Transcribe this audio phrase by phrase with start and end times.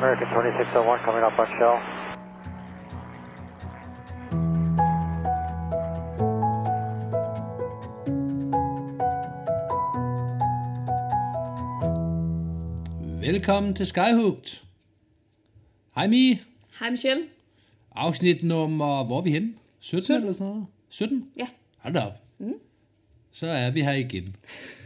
[0.00, 1.76] American 2601 coming up on shell.
[13.20, 14.60] Velkommen til Skyhooked.
[15.94, 16.40] Hej Mi.
[16.80, 17.22] Hej Michelle.
[17.96, 19.54] Afsnit nummer, hvor er vi henne?
[19.80, 20.22] 17, 17.
[20.22, 20.66] eller sådan noget?
[20.88, 21.30] 17?
[21.38, 21.46] Ja,
[21.78, 22.12] Hold da op.
[22.38, 22.52] Mm.
[23.32, 24.36] Så er vi her igen.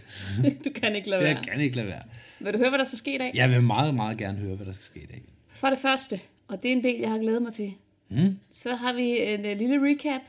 [0.65, 1.35] du kan ikke lade være.
[1.37, 2.03] Jeg kan ikke lade være.
[2.45, 3.31] Vil du høre, hvad der skal ske i dag?
[3.35, 5.23] Jeg vil meget, meget gerne høre, hvad der skal ske i dag.
[5.49, 7.73] For det første, og det er en del, jeg har glædet mig til,
[8.09, 8.39] mm.
[8.51, 10.21] så har vi en uh, lille recap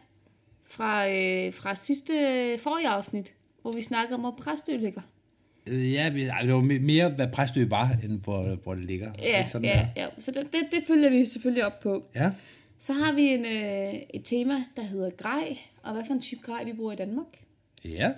[0.66, 2.14] fra, uh, fra sidste
[2.54, 5.02] uh, forrige afsnit, hvor vi snakkede om, hvor Præstø ligger.
[5.68, 6.10] Øh, Ja,
[6.44, 9.12] det var me- mere, hvad Præstø var, end hvor, hvor det ligger.
[9.20, 10.02] Ja, Ikke sådan ja, der?
[10.02, 10.08] ja.
[10.20, 12.04] Så det, det, det følger vi selvfølgelig op på.
[12.16, 12.32] ja.
[12.78, 16.42] Så har vi en, uh, et tema, der hedder grej, og hvad for en type
[16.42, 17.26] grej vi bruger i Danmark.
[17.86, 18.12] Ja.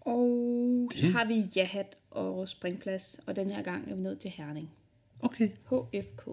[0.00, 4.30] Og så har vi jahat og springplads, og den her gang er vi nået til
[4.30, 4.70] Herning.
[5.20, 5.48] Okay.
[5.70, 6.28] HFK.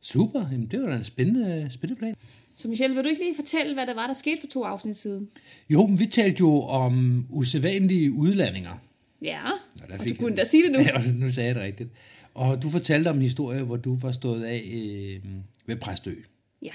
[0.00, 0.40] Super.
[0.52, 2.14] Jamen, det var da en spændende, spændende plan.
[2.54, 4.96] Så Michelle, vil du ikke lige fortælle, hvad der var, der skete for to afsnit
[4.96, 5.30] siden?
[5.70, 8.76] Jo, men vi talte jo om usædvanlige udlandinger.
[9.22, 10.78] Ja, Nå, der og du fik kunne jeg- da sige det nu.
[10.86, 11.90] Ja, og nu sagde jeg det rigtigt.
[12.34, 15.20] Og du fortalte om en historie, hvor du var stået af øh,
[15.66, 16.14] ved Præstø.
[16.62, 16.72] Ja,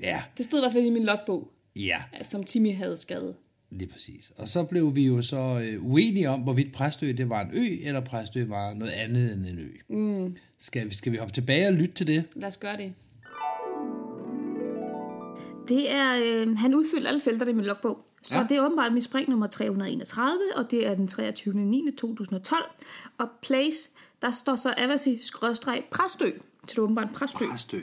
[0.00, 3.34] Ja, det stod i hvert fald i min logbog, ja, som Timmy havde skrevet.
[3.70, 4.32] Lige præcis.
[4.36, 7.66] Og så blev vi jo så øh, uenige om, hvorvidt Præstø det var en ø,
[7.88, 9.94] eller Præstø var noget andet end en ø.
[9.96, 10.36] Mm.
[10.58, 12.24] Skal, vi, skal vi hoppe tilbage og lytte til det?
[12.36, 12.92] Lad os gøre det.
[15.68, 18.04] Det er, øh, han udfyldte alle felterne i min logbog.
[18.22, 18.46] Så Ja.
[18.48, 22.74] det er åbenbart min spring nummer 331, og det er den 23.9.2012.
[23.18, 23.90] Og place,
[24.22, 26.30] der står så Avasi skråstreg Præstø.
[26.34, 27.46] Så det er åbenbart Præstø.
[27.50, 27.78] Præstø.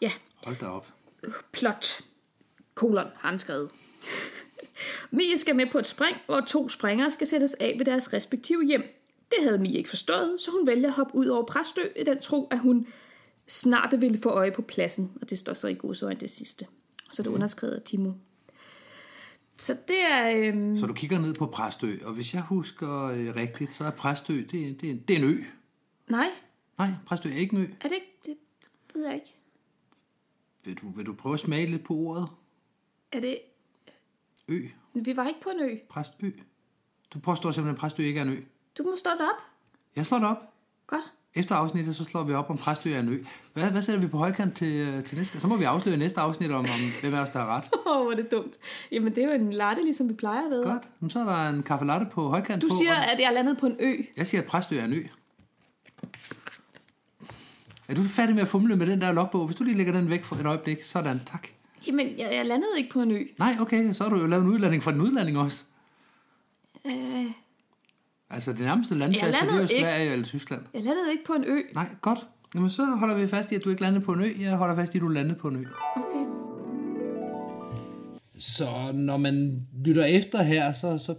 [0.00, 0.10] Ja,
[0.44, 0.86] Hold da op.
[1.52, 2.00] plot,
[2.74, 3.70] kolon, har han skrevet.
[5.10, 8.66] Mie skal med på et spring, hvor to springere skal sættes af ved deres respektive
[8.66, 8.82] hjem.
[9.30, 12.20] Det havde Mie ikke forstået, så hun vælger at hoppe ud over Præstø i den
[12.20, 12.86] tro, at hun
[13.46, 15.12] snart ville få øje på pladsen.
[15.20, 16.66] Og det står så i godsøjne det sidste.
[17.12, 18.12] Så det er underskrevet af Timo.
[19.58, 20.30] Så det er...
[20.36, 23.90] Øhm, Så du kigger ned på Præstø, og hvis jeg husker øh, rigtigt, så er
[23.90, 25.34] Præstø, det, det, er- det er en ø.
[26.08, 26.28] nej,
[26.78, 27.66] Nej, Præstø er ikke en ø.
[27.80, 28.12] er det ikke...
[28.26, 29.34] Det, det ved jeg ikke.
[30.64, 32.28] Vil du, vil du prøve at smage lidt på ordet?
[33.12, 33.38] Er det...
[34.48, 34.60] Ø.
[34.94, 35.76] Vi var ikke på en ø.
[35.88, 36.30] Præstø.
[37.14, 38.36] Du påstår simpelthen, at Præstø ikke er en ø.
[38.78, 39.42] Du må stå op.
[39.96, 40.36] Jeg slår det op.
[40.86, 41.00] Godt.
[41.34, 43.22] Efter afsnittet, så slår vi op om Præstø er en ø.
[43.52, 45.40] Hvad, hvad sætter vi på højkant til, øh, til næste?
[45.40, 46.66] Så må vi afsløre næste afsnit om, om
[47.00, 47.64] hvem af os, der er ret.
[47.86, 48.56] Åh, oh, hvor er det dumt.
[48.92, 50.64] Jamen, det er jo en latte, ligesom vi plejer ved.
[50.64, 50.82] Godt.
[51.00, 52.74] Men så er der en kaffe latte på højkant Du på.
[52.80, 53.96] siger, og- at jeg er landet på en ø.
[54.16, 55.02] Jeg siger, at Præstø er en ø.
[57.88, 59.46] Er du færdig med at fumle med den der logbog?
[59.46, 60.82] Hvis du lige lægger den væk for et øjeblik.
[60.82, 61.48] Sådan, tak.
[61.86, 63.24] Jamen, jeg, jeg landede ikke på en ø.
[63.38, 65.64] Nej, okay, så har du jo lavet en udlanding fra den udlanding også.
[66.86, 67.26] Øh,
[68.30, 69.84] Altså, det nærmeste landfast, det er jo landede ikke.
[69.84, 70.62] Sverige eller Tyskland.
[70.74, 71.60] jeg landede ikke på en ø.
[71.74, 72.18] Nej, godt.
[72.54, 74.28] Jamen, så holder vi fast i, at du ikke landede på en ø.
[74.40, 75.64] Jeg holder fast i, at du landede på en ø.
[75.96, 76.26] Okay.
[78.38, 81.14] Så når man lytter efter her, så, så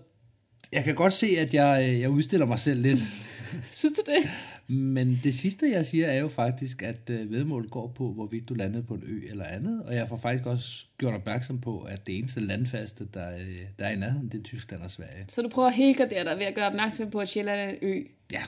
[0.71, 2.99] jeg kan godt se, at jeg, øh, jeg udstiller mig selv lidt.
[3.71, 4.29] Synes du det?
[4.67, 8.53] Men det sidste, jeg siger, er jo faktisk, at øh, vedmålet går på, hvorvidt du
[8.53, 9.83] landede på en ø eller andet.
[9.83, 13.85] Og jeg får faktisk også gjort opmærksom på, at det eneste landfaste, der, øh, der
[13.85, 15.25] er i nærheden, det er Tyskland og Sverige.
[15.27, 17.77] Så du prøver at helgardere dig ved at gøre opmærksom på, at Sjælland er en
[17.81, 18.03] ø.
[18.31, 18.43] Ja,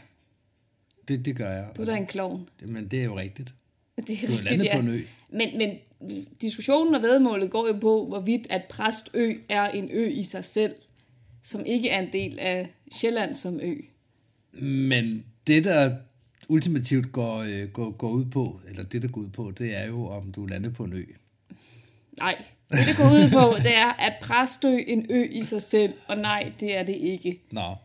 [1.08, 1.70] det, det gør jeg.
[1.78, 2.50] Du er da en klovn.
[2.62, 3.53] Men det er jo rigtigt.
[4.08, 4.76] Det er Du er landet ja.
[4.76, 5.02] på en ø.
[5.30, 5.78] Men, men
[6.42, 10.76] diskussionen og vedmålet går jo på, hvorvidt at Præstø er en ø i sig selv,
[11.44, 13.76] som ikke er en del af Sjælland som ø.
[14.62, 15.95] Men det, der
[16.50, 19.88] ultimativt går, øh, går, går ud på, eller det, der går ud på, det er
[19.88, 21.03] jo, om du er landet på en ø.
[22.17, 22.35] Nej,
[22.72, 26.17] det det går ud på, det er, at Præstø en ø i sig selv, og
[26.17, 27.41] nej, det er det ikke.
[27.51, 27.75] Nå,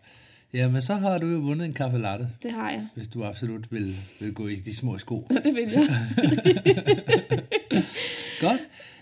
[0.53, 2.87] jamen så har du jo vundet en kaffe latte, Det har jeg.
[2.95, 5.21] hvis du absolut vil, vil gå i de små sko.
[5.21, 5.89] Og det vil jeg.
[8.41, 8.61] Godt.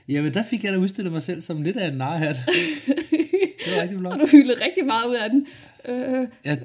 [0.08, 2.36] Jamen, der fik jeg da udstillet mig selv som lidt af en narhat.
[3.64, 4.12] Det var rigtig flot.
[4.12, 5.46] Og du hyldede rigtig meget ud af den.
[5.88, 6.56] Øh, Ja,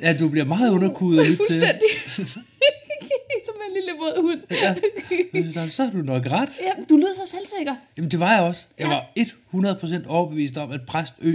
[0.00, 1.36] ja du bliver meget underkudet til.
[1.36, 1.88] fuldstændig.
[3.46, 4.40] Som en lille våd hund.
[4.50, 5.68] Ja.
[5.70, 6.48] Så har du nok ret.
[6.60, 7.74] Ja, du lød så selvsikker.
[7.96, 8.66] Jamen, det var jeg også.
[8.78, 11.32] Jeg var 100% overbevist om, at Præstø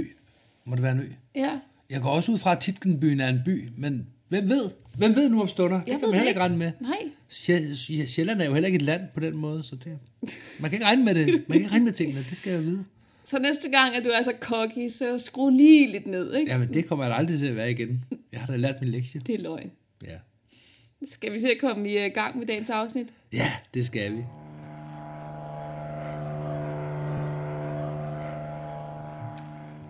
[0.65, 1.05] må det være en ø.
[1.35, 1.49] Ja.
[1.89, 4.69] Jeg går også ud fra, at Titkenbyen er en by, men hvem ved?
[4.97, 5.79] Hvem ved nu om stunder?
[5.79, 6.71] Det Jeg kan ved man det heller ikke regne med.
[6.79, 6.97] Nej.
[7.31, 9.99] Sj- Sjælland er jo heller ikke et land på den måde, så det,
[10.59, 11.27] man kan ikke regne med det.
[11.27, 12.83] Man kan ikke regne med tingene, det skal jeg vide.
[13.25, 16.51] Så næste gang, at du er så cocky, så skru lige lidt ned, ikke?
[16.51, 18.05] Jamen, det kommer jeg aldrig til at være igen.
[18.31, 19.21] Jeg har da lært min lektie.
[19.27, 19.71] Det er løgn.
[20.03, 20.17] Ja.
[21.11, 23.07] Skal vi se at komme i øh, gang med dagens afsnit?
[23.33, 24.23] Ja, det skal vi.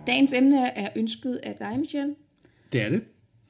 [0.06, 2.14] Dagens emne er ønsket af dig, Michelle.
[2.72, 3.02] Det er det.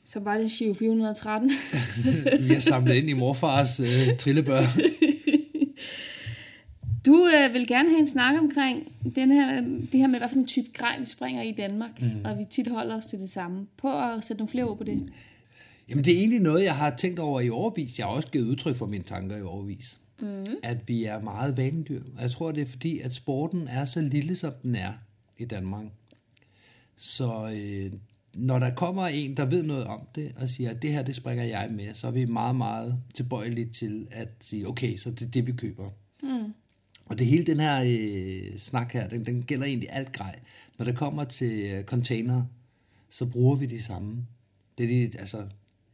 [0.04, 1.50] Så var det Shio 413.
[2.48, 4.60] Vi har samlet ind i morfars øh, trillebør.
[7.06, 10.36] Du øh, vil gerne have en snak omkring den her, det her med, hvad for
[10.36, 12.02] en type grej vi springer i Danmark.
[12.02, 12.10] Mm.
[12.24, 13.66] Og vi tit holder os til det samme.
[13.76, 15.12] Prøv at sætte nogle flere ord på det.
[15.88, 17.98] Jamen, det er egentlig noget, jeg har tænkt over i overvis.
[17.98, 19.98] Jeg har også givet udtryk for mine tanker i overvis.
[20.20, 20.46] Mm.
[20.62, 22.02] At vi er meget vanedyr.
[22.16, 24.92] Og jeg tror, det er fordi, at sporten er så lille, som den er
[25.38, 25.86] i Danmark.
[26.96, 27.92] Så øh,
[28.34, 31.16] når der kommer en, der ved noget om det, og siger, at det her, det
[31.16, 35.22] springer jeg med, så er vi meget, meget tilbøjelige til at sige, okay, så det
[35.22, 35.90] er det, vi køber.
[36.22, 36.51] Mm.
[37.06, 40.38] Og det hele den her øh, snak her, den, den gælder egentlig alt grej.
[40.78, 42.44] Når det kommer til øh, container,
[43.10, 44.26] så bruger vi de samme.
[44.78, 45.36] Det er de, altså,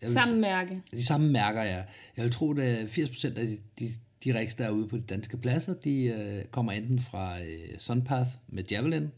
[0.03, 0.83] jeg vil, Samme mærke.
[0.91, 1.83] de samme mærker, ja.
[2.17, 3.89] Jeg vil tro, at 80% af de, de,
[4.25, 7.79] de rigs, der er ude på de danske pladser, de øh, kommer enten fra øh,
[7.79, 9.09] Sunpath med Javelin,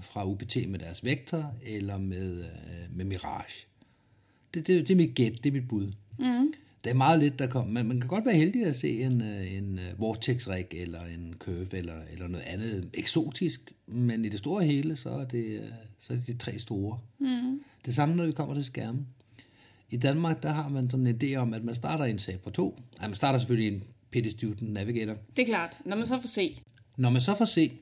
[0.00, 3.66] fra UPT med deres Vector, eller med, øh, med Mirage.
[4.54, 5.92] Det, det, det er mit gæt, det er mit bud.
[6.18, 6.52] Mm.
[6.84, 7.72] Det er meget lidt, der kommer.
[7.72, 11.34] Man, man kan godt være heldig at se en, øh, en øh, Vortex-rig, eller en
[11.38, 15.68] Curve, eller, eller noget andet eksotisk, men i det store hele, så er det, øh,
[15.98, 16.98] så er det de tre store.
[17.18, 17.60] Mm.
[17.84, 19.06] Det samme, når vi kommer til skærmen.
[19.90, 22.80] I Danmark, der har man sådan en idé om, at man starter en Sabre 2.
[23.02, 25.14] Ja, man starter selvfølgelig en PT Student Navigator.
[25.36, 25.76] Det er klart.
[25.84, 26.62] Når man så får se.
[26.96, 27.72] Når man så får se,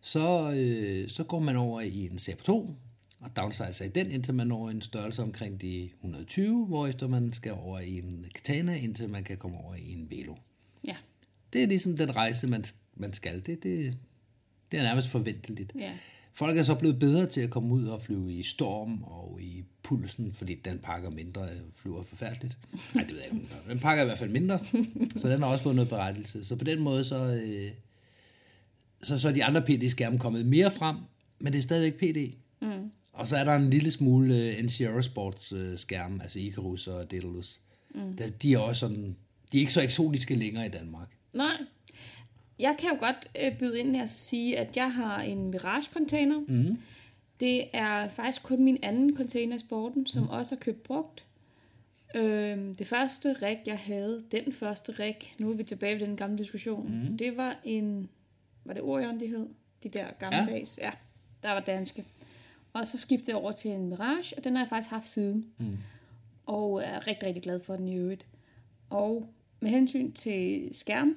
[0.00, 2.74] så, øh, så går man over i en Sabre 2,
[3.20, 7.52] og downsizer i den, indtil man når en størrelse omkring de 120, hvorefter man skal
[7.52, 10.34] over i en Katana, indtil man kan komme over i en Velo.
[10.84, 10.96] Ja.
[11.52, 12.64] Det er ligesom den rejse, man,
[12.94, 13.46] man skal.
[13.46, 13.96] Det, det,
[14.72, 15.72] det er nærmest forventeligt.
[15.78, 15.92] Ja.
[16.32, 19.64] Folk er så blevet bedre til at komme ud og flyve i storm og i
[19.82, 22.58] pulsen, fordi den pakker mindre øh, flyver forfærdeligt.
[22.94, 23.46] Nej, det ved jeg ikke.
[23.68, 24.58] Den pakker i hvert fald mindre,
[25.16, 26.44] så den har også fået noget berettelse.
[26.44, 27.70] Så på den måde, så, øh,
[29.02, 30.96] så, så er de andre PD-skærme kommet mere frem,
[31.38, 32.34] men det er stadigvæk PD.
[33.12, 37.10] Og så er der en lille smule øh, NCR Sports øh, skærme, altså Icarus og
[37.10, 37.60] Daedalus.
[37.94, 38.16] Mm.
[38.16, 39.16] Der, de er også sådan,
[39.52, 41.08] de er ikke så eksotiske længere i Danmark.
[41.32, 41.56] Nej.
[42.58, 46.40] Jeg kan jo godt øh, byde ind her og sige, at jeg har en Mirage-container.
[46.48, 46.76] Mm.
[47.40, 50.28] Det er faktisk kun min anden container i sporten, som mm.
[50.28, 51.24] også har købt brugt.
[52.14, 56.16] Øhm, det første rig, jeg havde, den første rig, nu er vi tilbage ved den
[56.16, 57.18] gamle diskussion, mm.
[57.18, 58.08] det var en,
[58.64, 59.46] var det Orion, de hed?
[59.82, 60.86] De der gammeldags, ja.
[60.86, 60.92] ja,
[61.42, 62.04] der var danske.
[62.72, 65.46] Og så skiftede jeg over til en Mirage, og den har jeg faktisk haft siden.
[65.58, 65.78] Mm.
[66.46, 68.26] Og er rigtig, rigtig glad for den i øvrigt.
[68.90, 69.28] Og
[69.60, 71.16] med hensyn til skærm,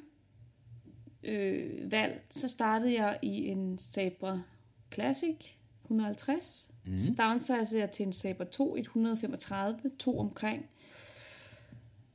[1.23, 4.43] øh, valg, så startede jeg i en Sabre
[4.93, 5.35] Classic
[5.83, 6.71] 150.
[6.85, 6.97] Mm.
[6.97, 10.65] Så downsizede jeg til en Sabre 2 135, to omkring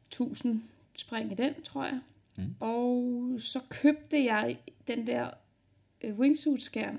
[0.07, 0.63] 1000
[0.97, 2.01] spring i den, tror jeg.
[2.37, 2.55] Mm.
[2.61, 4.59] Og så købte jeg
[4.89, 5.31] den der
[6.01, 6.99] øh, wingsuit-skærm,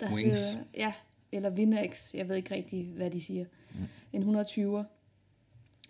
[0.00, 0.52] der Wings.
[0.52, 0.92] hedder, ja,
[1.32, 3.44] eller Vinax, jeg ved ikke rigtig, hvad de siger,
[3.74, 3.86] mm.
[4.12, 4.84] en 120'er.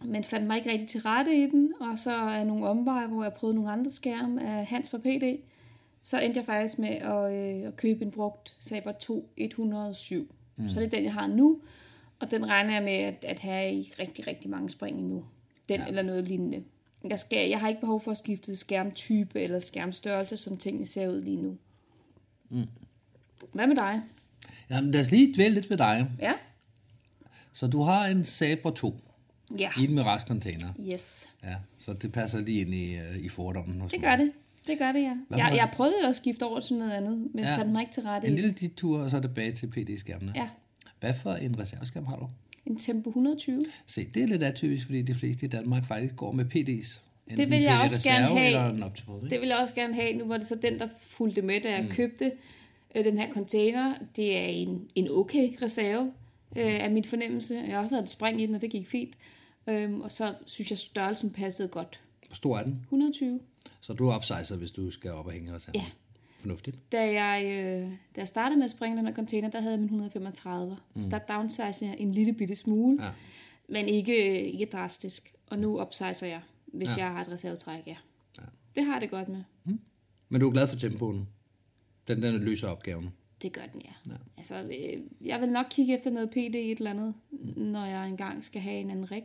[0.05, 3.23] Men fandt mig ikke rigtig til rette i den, og så er nogle omveje, hvor
[3.23, 5.41] jeg prøvede nogle andre skærme af Hans fra PD,
[6.03, 10.35] så endte jeg faktisk med at, øh, at købe en brugt Saber 2 107.
[10.57, 10.69] Mm.
[10.69, 11.61] Så det er den, jeg har nu,
[12.21, 15.25] og den regner jeg med at, at have i rigtig, rigtig mange spring endnu.
[15.69, 15.87] Den ja.
[15.87, 16.65] eller noget lignende.
[17.05, 21.09] Jeg, skal, jeg har ikke behov for at skifte skærmtype eller skærmstørrelse, som tingene ser
[21.09, 21.57] ud lige nu.
[22.49, 22.65] Mm.
[23.53, 24.03] Hvad med dig?
[24.71, 26.11] Jamen, lad os lige dvæle lidt ved dig.
[26.21, 26.33] Ja?
[27.53, 29.01] Så du har en Sabre 2
[29.59, 29.71] Ja.
[29.81, 30.67] i en Mirage container.
[30.93, 31.27] Yes.
[31.45, 33.81] Ja, så det passer lige ind i, uh, i fordommen.
[33.81, 34.01] Det mig.
[34.01, 34.33] gør det.
[34.67, 35.17] Det gør det, ja.
[35.29, 37.57] Hvad Jeg, med- jeg prøvede jo at skifte over til noget andet, men ja.
[37.57, 38.61] Fandt mig ikke til rette En lille det.
[38.61, 40.33] dit tur, og så tilbage til PD-skærmene.
[40.37, 40.49] Ja.
[41.01, 42.29] Hvad for en reserveskærm har du?
[42.67, 43.65] En Tempo 120.
[43.87, 47.01] Se, det er lidt atypisk, fordi de fleste i Danmark faktisk går med PD's.
[47.27, 48.81] Enten Det vil jeg også gerne have.
[49.31, 50.13] Det ville jeg også gerne have.
[50.13, 51.91] Nu var det så den, der fulgte med, da jeg mm.
[51.91, 52.33] købte
[52.95, 53.95] øh, den her container.
[54.17, 56.13] Det er en, en okay reserve
[56.57, 57.55] øh, af min fornemmelse.
[57.55, 59.15] Jeg har været et spring i den, og det gik fint.
[59.67, 62.01] Øhm, og så synes jeg, størrelsen passede godt.
[62.27, 62.81] Hvor stor er den?
[62.83, 63.41] 120.
[63.81, 65.81] Så du opsizer, hvis du skal op og hænge reserven.
[65.81, 65.87] Ja.
[66.39, 66.93] Fornuftigt.
[66.93, 69.81] Da jeg, øh, da jeg startede med at springe den her container, der havde jeg
[69.81, 70.77] min 135.
[70.95, 71.01] Mm.
[71.01, 73.11] Så der downsizer jeg en lille bitte smule, Ja.
[73.69, 75.33] men ikke, ikke drastisk.
[75.47, 77.05] Og nu upsizer jeg, hvis ja.
[77.05, 77.97] jeg har et reservetræk, ja.
[78.39, 78.43] Ja.
[78.75, 79.43] Det har jeg det godt med.
[80.29, 81.29] Men du er glad for tempoen?
[82.09, 83.11] Den, den løser opgaven.
[83.43, 84.13] Det gør den, ja.
[84.13, 84.17] Ja.
[84.39, 87.15] Altså, øh, jeg vil nok kigge efter noget PD et eller andet,
[87.57, 89.23] når jeg engang skal have en anden rig.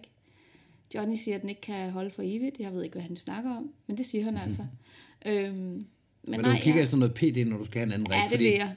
[0.96, 2.60] Johnny siger, at den ikke kan holde for evigt.
[2.60, 4.62] Jeg ved ikke, hvad han snakker om, men det siger han altså.
[5.26, 5.86] øhm, men,
[6.28, 6.84] Men nej, du kigger ja.
[6.84, 8.16] efter noget PD, når du skal have en anden rig.
[8.18, 8.76] Ja, det fordi, vil jeg.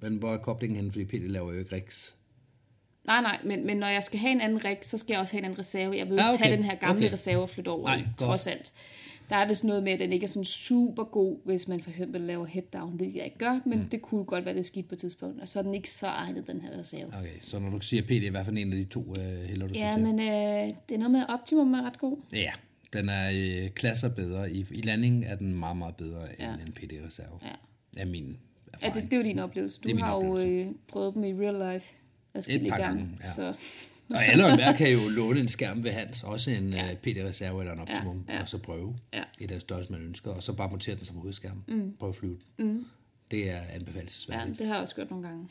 [0.00, 0.92] Men hvor er koblingen hen?
[0.92, 2.14] Fordi PD laver jo ikke rigs.
[3.04, 5.34] Nej, nej, men, men når jeg skal have en anden rig, så skal jeg også
[5.34, 5.96] have en anden reserve.
[5.96, 6.44] Jeg vil jo Ah, okay.
[6.44, 7.12] tage den her gamle Okay.
[7.12, 8.72] reserve og flytte over Nej, i, trods alt.
[9.30, 11.90] Der er vist noget med, at den ikke er sådan super god, hvis man for
[11.90, 13.88] eksempel laver head down, hvilket jeg ikke gør, men mm.
[13.88, 15.40] det kunne godt være, det er skidt på et tidspunkt.
[15.40, 17.06] Og så er den ikke så egnet, den her reserve.
[17.18, 19.74] Okay, så når du siger PD, hvad for en af de to øh, hælder du
[19.74, 22.16] Ja, men øh, det er noget med, Optimum er ret god.
[22.32, 22.50] Ja,
[22.92, 24.52] den er øh, klasser bedre.
[24.52, 26.52] I, I landingen er den meget, meget bedre Ja.
[26.52, 27.38] end en PD-reserve.
[27.42, 28.00] Ja.
[28.00, 28.26] Af min
[28.82, 28.94] Ja, erfaring.
[28.94, 29.80] det, det er jo din oplevelse.
[29.80, 30.68] Du er har jo oplevelse.
[30.68, 31.94] øh, prøvet dem i real life
[32.34, 32.98] adskillige par gange.
[32.98, 33.32] gange, ja.
[33.32, 33.54] Så
[34.10, 36.94] Og alle og enhver kan jo låne en skærm ved Hans, også en ja.
[37.02, 38.42] PD-reserve eller en Optimum, Ja, ja.
[38.42, 39.22] og så prøve Ja.
[39.38, 41.64] i den størrelse, man ønsker, og så bare montere den som hovedskærm.
[41.68, 41.96] Mm.
[41.98, 42.66] Prøv at flyve den.
[42.72, 42.84] Mm.
[43.30, 44.58] Det er ja, anbefalesværdigt.
[44.58, 45.48] det har jeg også gjort nogle gange.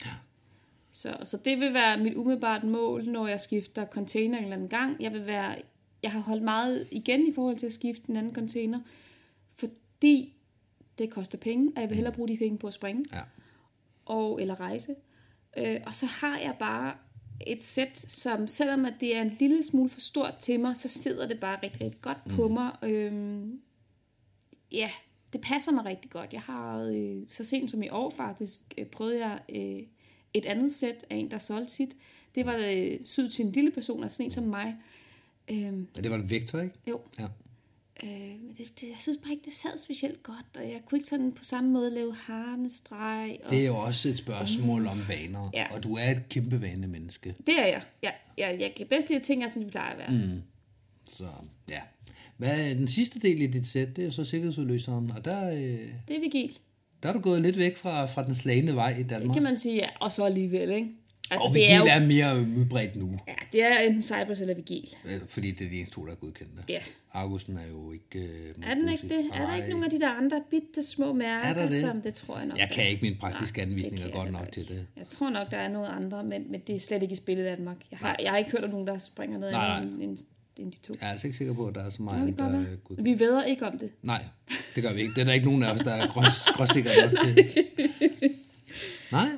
[0.92, 4.70] Så, så det vil være mit umiddelbart mål, når jeg skifter container en eller anden
[4.70, 4.96] gang.
[5.00, 5.56] Jeg vil være,
[6.04, 8.80] jeg har holdt meget igen i forhold til at skifte en anden container,
[9.54, 10.34] fordi
[10.98, 13.06] det koster penge, og jeg vil hellere bruge de penge på at springe.
[13.14, 13.22] Ja.
[14.06, 14.96] og eller rejse.
[15.58, 16.94] Øh, og så har jeg bare
[17.42, 20.88] et sæt, som selvom at det er en lille smule for stort til mig, så
[20.88, 22.72] sidder det bare rigtig, rigtig godt på mig.
[22.84, 23.60] Øhm,
[24.72, 24.90] ja,
[25.34, 26.34] det passer mig rigtig godt.
[26.34, 29.88] Jeg har øh, så sent som i år faktisk øh, prøvet jeg øh,
[30.34, 31.96] et andet sæt af en, der solgte sit.
[32.36, 34.76] Det var øh, syd til en lille person, altså sådan en som mig.
[35.52, 36.76] Øhm, Men det var en vektor, ikke?
[36.88, 37.28] jo, Ja.
[38.04, 38.10] Øh,
[38.42, 41.10] men det, det, jeg synes bare ikke, det sad specielt godt, og jeg kunne ikke
[41.10, 43.38] sådan på samme måde lave harnestreg.
[43.44, 45.66] Og Det er jo også et spørgsmål om vaner, Ja.
[45.76, 47.36] og du er et kæmpe vanemenneske.
[47.48, 47.82] det er jeg.
[48.04, 50.10] Ja, jeg, jeg kan bedst lide at tænke, som de plejer at være.
[50.28, 50.42] Mm.
[51.08, 51.28] Så
[51.70, 51.82] ja.
[52.38, 53.96] Hvad er den sidste del i dit sæt?
[53.96, 56.58] Det er så sikkerhedsudløseren, og der, øh, Det er Vigil.
[57.04, 59.34] der er du gået lidt væk fra, fra den slagende vej i Det Danmark.
[59.36, 59.90] kan man sige, ja.
[60.00, 60.90] Og så alligevel, ikke?
[61.32, 64.42] Altså, og det er Vigil jo, er mere udbredt nu, ja, det er enten Cypress
[64.42, 64.96] eller Vigil.
[65.06, 66.64] øh, fordi det er de eneste to, der er godkendte.
[66.70, 66.80] Ja.
[67.14, 68.20] Augusten er jo ikke...
[68.20, 69.30] Øh, Er den ikke det?
[69.34, 71.80] Er der ikke nogen af de der andre bitte små mærker, Er der det?
[71.82, 72.58] som det tror jeg nok.
[72.58, 74.88] Jeg kan ikke min praktiske Nej, anvisninger godt nok til det.
[74.98, 77.38] Jeg tror nok, der er nogle andre, men, men det er slet ikke i spil
[77.38, 77.78] i Danmark.
[77.92, 80.18] Jeg har, jeg har ikke hørt om nogen, der springer noget Nej, end, end,
[80.58, 80.96] end de to.
[81.02, 82.76] Jeg er altså ikke sikker på, at der er så meget, kan det der er
[82.84, 83.06] godkendt.
[83.06, 83.90] Vi ved ikke om det.
[84.02, 84.24] Nej,
[84.76, 85.14] det gør vi ikke.
[85.14, 87.48] Det er der ikke nogen af os, der er grås, gråsikre nok til.
[89.12, 89.30] Nej,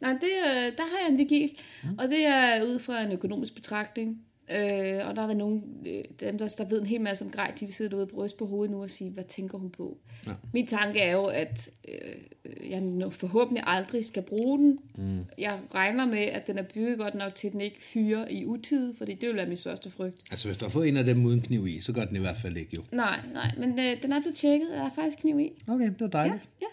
[0.00, 0.30] Nej, det,
[0.78, 1.50] der har jeg en vigil,
[1.84, 1.98] mm.
[1.98, 4.26] og det er ud fra en økonomisk betragtning.
[4.50, 7.52] Øh, og der er nogen, øh, dem der, der ved en hel masse om grej,
[7.60, 9.98] de vil sidde derude og bryste på hovedet nu og sige, hvad tænker hun på?
[10.26, 10.32] Ja.
[10.52, 14.78] Min tanke er jo, at øh, jeg forhåbentlig aldrig skal bruge den.
[14.94, 15.24] Mm.
[15.38, 18.44] Jeg regner med, at den er bygget godt nok til, at den ikke fyrer i
[18.44, 20.20] utide, fordi det vil være min største frygt.
[20.30, 22.20] altså hvis du har fået en af dem uden kniv i, så gør den i
[22.20, 22.82] hvert fald ikke jo.
[22.92, 25.52] Nej, nej, men øh, den er blevet tjekket, og der er faktisk kniv i.
[25.68, 26.48] Okay, det er dejligt.
[26.60, 26.66] Ja.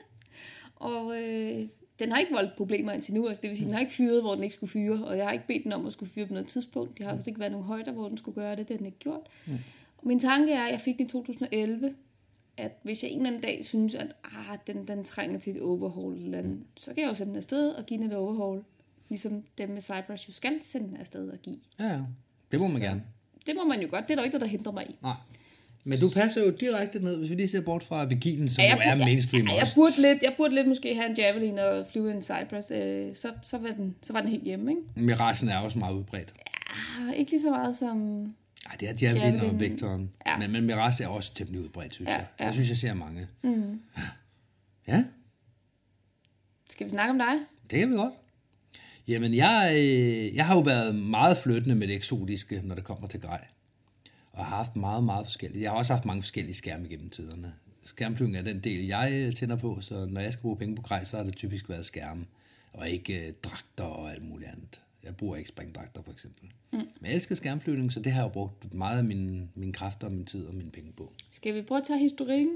[0.76, 1.68] Og øh,
[2.00, 3.28] den har ikke voldt problemer indtil nu.
[3.28, 5.06] Altså, det vil sige, den har ikke fyret, hvor den ikke skulle fyre.
[5.06, 6.98] Og jeg har ikke bedt den om at skulle fyre på noget tidspunkt.
[6.98, 7.24] Det har mm.
[7.28, 8.68] ikke været nogen højder, hvor den skulle gøre det.
[8.68, 9.22] Det har den ikke gjort.
[9.46, 9.58] Mm.
[9.98, 11.96] Og min tanke er, at jeg fik den i 2011.
[12.58, 15.62] At hvis jeg en eller anden dag synes, at ah, den, den trænger til et
[15.62, 16.66] overhaul, eller andet, mm.
[16.78, 18.64] så kan jeg jo sende den afsted og give den et overhaul.
[19.10, 21.60] Ligesom dem med Cypress jo skal sende den afsted og give.
[21.80, 22.00] Ja, ja.
[22.52, 23.04] Det må man gerne.
[23.46, 24.08] Det må man jo godt.
[24.08, 24.96] Det er der ikke noget, der hindrer mig i.
[25.02, 25.16] Nej.
[25.86, 28.74] Men du passer jo direkte ned, hvis vi lige ser bort fra Vigilen, som Ja,
[28.76, 31.60] jo er mainstream ja, jeg, jeg, burde lidt, jeg burde lidt måske have en Javelin
[31.60, 32.72] og flyve en Cypress.
[32.72, 34.82] Øh, så, så, var den, så var den helt hjemme, ikke?
[34.96, 36.34] Miragen er også meget udbredt.
[36.70, 37.98] Ah, ikke lige så meget som...
[37.98, 39.60] Nej, det er Javelin og Javelin.
[39.60, 40.12] Vektoren.
[40.28, 40.38] Ja.
[40.38, 42.26] Men, men Mirage er også temmelig udbredt, synes Ja, jeg.
[42.40, 42.46] ja.
[42.46, 43.28] Jeg synes, jeg ser mange.
[43.42, 43.80] Mm.
[44.88, 45.04] Ja,
[46.70, 47.34] Skal vi snakke om dig?
[47.72, 48.14] det kan vi godt.
[49.08, 53.08] Jamen, jeg, øh, jeg har jo været meget flyttende med det eksotiske, når det kommer
[53.08, 53.46] til grej.
[54.34, 55.64] Og har haft meget, meget forskellige.
[55.64, 57.54] Jeg har også haft mange forskellige skærme gennem tiderne.
[57.84, 60.82] Skærmflyvning er den del, jeg øh, tænder på, så når jeg skal bruge penge på
[60.82, 62.26] grej, så har det typisk været skærme,
[62.74, 64.80] og ikke øh, dragter og alt muligt andet.
[65.04, 66.50] Jeg bruger ikke springdragter, for eksempel.
[66.72, 66.78] Mm.
[66.78, 70.10] Men jeg elsker skærmflyvning, så det har jeg jo brugt meget af min, min kræfter,
[70.10, 71.14] min tid og mine penge på.
[71.32, 72.50] Skal vi prøve at tage historikken?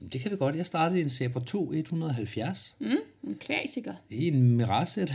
[0.00, 0.56] Jamen, Det kan vi godt.
[0.56, 3.94] Jeg startede i en Sabre 2 170 Mm, en klassiker.
[4.10, 5.12] i en Mirage-sæt.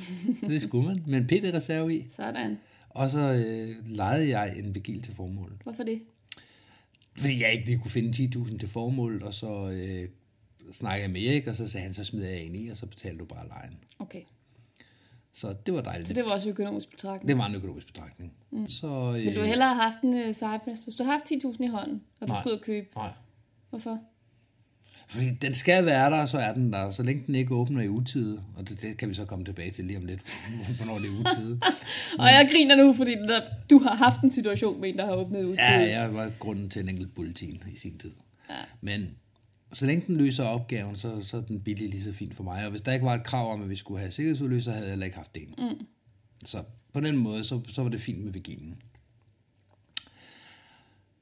[0.48, 1.02] det skulle man.
[1.06, 2.06] Med en PT-reserve i.
[2.10, 2.58] Sådan.
[2.90, 5.56] Og så øh, lejede jeg en vigil til formålet.
[5.62, 6.02] Hvorfor det?
[7.16, 10.08] Fordi jeg ikke lige kunne finde 10.000 til formålet, og så øh,
[10.72, 12.86] snakkede jeg med Erik, og så sagde han, så smider jeg en i, og så
[12.86, 13.78] betaler du bare lejen.
[13.98, 14.22] Okay.
[15.32, 16.08] Så det var dejligt.
[16.08, 17.28] Så det var også økonomisk betragtning.
[17.28, 18.32] det var en økonomisk betragtning.
[18.50, 18.68] Mm.
[18.68, 20.82] Så, øh, Vil du hellere have haft en uh, Cypress?
[20.82, 22.40] Hvis du har haft 10.000 i hånden, og du Nej.
[22.42, 23.12] skulle ud og købe, Nej.
[23.70, 24.00] hvorfor?
[25.10, 26.90] Fordi den skal være der, så er den der.
[26.90, 29.70] Så længe den ikke åbner i utide, og det, det kan vi så komme tilbage
[29.70, 30.20] til lige om lidt,
[30.76, 31.60] hvornår det er utide.
[32.18, 33.40] Og jeg griner nu, fordi der,
[33.70, 35.64] du har haft en situation med en, der har åbnet ud til.
[35.64, 38.12] Ja, jeg var grunden til en enkelt bulletin i sin tid.
[38.50, 38.54] Ja.
[38.80, 39.10] Men
[39.72, 42.64] så længe den løser opgaven, så, så er den billig lige så fint for mig.
[42.64, 44.92] Og hvis der ikke var et krav om, at vi skulle have sikkerhedsudløser, havde jeg
[44.92, 45.54] heller ikke haft en.
[45.58, 45.86] Mm.
[46.44, 46.62] Så
[46.92, 48.74] på den måde, så, så var det fint med Vigilen.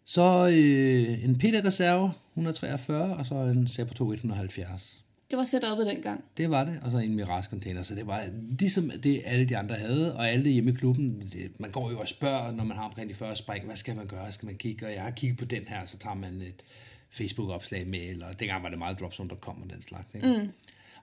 [0.09, 5.05] Så øh, en PT-reserve, 143, og så en Sabre 2 170.
[5.31, 6.25] Det var sat op dengang.
[6.37, 8.25] Det var det, og så en Mirage container, så det var
[8.59, 12.01] ligesom det, alle de andre havde, og alle hjemme i klubben, det, man går jo
[12.01, 14.57] og spørger, når man har omkring de første spring, hvad skal man gøre, skal man
[14.57, 16.63] kigge, og jeg har kigget på den her, så tager man et
[17.11, 20.15] Facebook-opslag med, eller dengang var det meget dropzone.com og den slags.
[20.15, 20.27] Ikke?
[20.27, 20.49] Mm.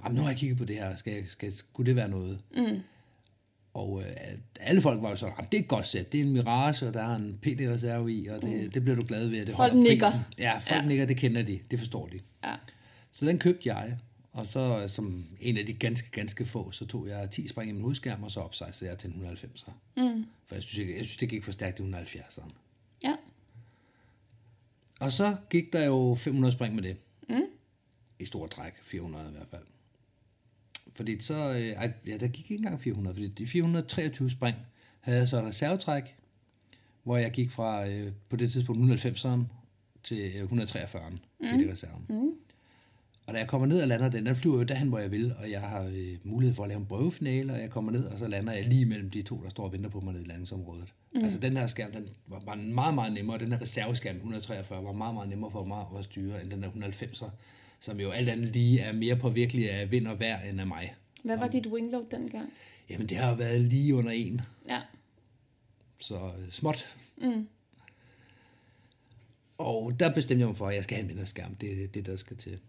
[0.03, 2.39] Jamen, nu har jeg kigget på det her, skal, skal, skulle det være noget?
[2.57, 2.81] Mm.
[3.75, 6.33] Og øh, alle folk var jo sådan, det er et godt sæt, det er en
[6.33, 8.71] Mirage, og der er en PD-reserve i, og det, mm.
[8.71, 10.11] det bliver du glad ved, at det Folk holder nikker.
[10.11, 10.25] prisen.
[10.37, 10.87] Ja, folk ja.
[10.87, 12.19] nikker, det kender de, det forstår de.
[12.43, 12.55] Ja.
[13.11, 13.97] Så den købte jeg,
[14.31, 17.73] og så som en af de ganske, ganske få, så tog jeg 10 spring i
[17.73, 19.71] min hovedskærm, og så opsejlede jeg til en 190'er.
[19.97, 20.25] Mm.
[20.47, 22.51] For jeg synes, ikke, jeg synes, det gik for stærkt i 170'eren.
[23.03, 23.15] Ja.
[24.99, 26.97] Og så gik der jo 500 spring med det.
[27.29, 27.41] Mm.
[28.19, 29.63] I store træk, 400 i hvert fald.
[30.95, 34.57] Fordi så, øh, ej, ja, der gik ikke engang 400, fordi de 423 spring
[34.99, 36.15] havde jeg så et reservetræk,
[37.03, 39.39] hvor jeg gik fra øh, på det tidspunkt 190'eren
[40.03, 41.45] til øh, 143'eren mm.
[41.45, 42.05] i det reserven.
[42.09, 42.31] Mm.
[43.27, 45.35] Og da jeg kommer ned og lander den, den flyver jo derhen, hvor jeg vil,
[45.39, 48.19] og jeg har øh, mulighed for at lave en prøvefinale, og jeg kommer ned, og
[48.19, 50.27] så lander jeg lige mellem de to, der står og venter på mig nede i
[50.27, 50.93] landingsområdet.
[51.13, 51.23] Mm.
[51.23, 54.91] Altså den her skærm, den var, var meget, meget nemmere, den her reserveskærm 143 var
[54.91, 57.29] meget, meget nemmere for mig at styre, end den der 190'er,
[57.79, 60.95] som jo alt andet lige er mere påvirkelig af vind og vejr end af mig.
[61.23, 62.49] Hvad var dit wingload dengang?
[62.89, 64.81] Jamen det har været lige under en, Ja.
[65.99, 66.95] så øh, småt.
[67.17, 67.47] Mm.
[69.57, 71.55] Og der bestemte jeg mig for, at jeg skal have en mindre skærm.
[71.55, 72.59] Det er det, der skal til.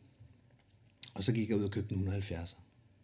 [1.15, 2.57] Og så gik jeg ud og købte en 170'er.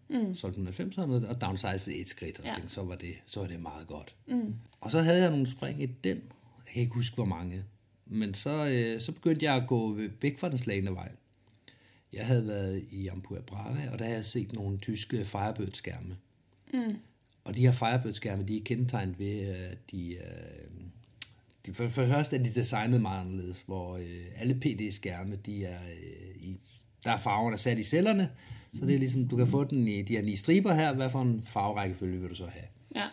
[0.09, 0.35] Mm.
[0.35, 2.52] Solgte en 90'er og downsizede et skridt, og Ja.
[2.54, 4.14] tænkte, så var, det, så var det meget godt.
[4.28, 4.54] Mm.
[4.80, 6.16] Og så havde jeg nogle spring i den.
[6.66, 7.64] Jeg kan ikke huske, hvor mange.
[8.06, 11.12] Men så, øh, så begyndte jeg at gå væk fra den slagne vej.
[12.12, 16.16] Jeg havde været i Ampua Brava, og der havde jeg set nogle tyske Firebird-skærme.
[16.75, 16.97] Mm.
[17.45, 20.21] Og de her Firebird-skærme, de er kendetegnet ved, at de, øh,
[21.66, 25.64] de for, for det første er de designet meget anderledes, hvor øh, alle PD-skærme, de
[25.64, 26.61] er øh, i,
[27.04, 28.31] der er farverne sat i cellerne,
[28.75, 31.11] så det er ligesom, du kan få den i de her ni striber her, hvad
[31.11, 32.64] for en farverækkefølge vil du så have?
[32.95, 33.09] Ja.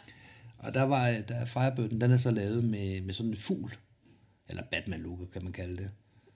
[0.58, 3.72] Og der var der er Firebirden, den er så lavet med, med sådan en fugl,
[4.50, 5.90] eller Batman-logo, kan man kalde det.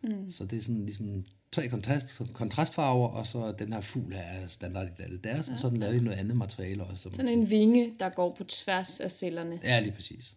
[0.04, 0.32] Mm.
[0.32, 4.88] Så det er sådan ligesom tre kontrast, kontrastfarver, og så den her fugl er standard
[5.00, 5.54] i alle deres, ja.
[5.54, 7.02] og så den lavet i noget andet materiale også.
[7.02, 9.60] Som, Sådan en vinge, der går på tværs af cellerne.
[9.64, 10.36] Ja, lige præcis.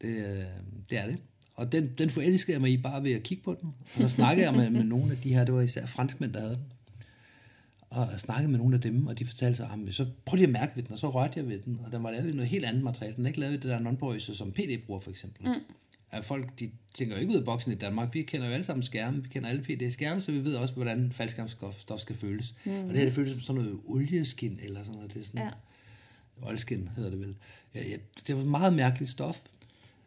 [0.00, 0.44] Det, øh,
[0.90, 1.18] det er det.
[1.54, 3.74] Og den, den forelskede jeg mig i bare ved at kigge på den.
[3.94, 6.40] Og så snakkede jeg med, med nogle af de her, det var især franskmænd, der
[6.40, 6.64] havde den.
[7.90, 10.46] Og jeg snakkede med nogle af dem, og de fortalte sig, at så prøv lige
[10.46, 12.32] at mærke ved den, og så rørte jeg ved den, og den var lavet i
[12.32, 13.16] noget helt andet materiale.
[13.16, 15.48] Den er ikke lavet i det der non som PD bruger for eksempel.
[15.48, 15.54] Mm.
[16.12, 18.14] At folk, de tænker jo ikke ud af boksen i Danmark.
[18.14, 21.12] Vi kender jo alle sammen skærme, vi kender alle PD-skærme, så vi ved også, hvordan
[21.12, 22.54] faldskærmsstof skal føles.
[22.64, 22.72] Mm.
[22.72, 25.14] Og det her, det føles som sådan noget olieskin, eller sådan noget.
[25.14, 25.50] Det er sådan, Ja.
[26.42, 27.34] Oilskin hedder det vel.
[27.74, 27.96] Ja, ja,
[28.26, 29.40] det var et meget mærkeligt stof.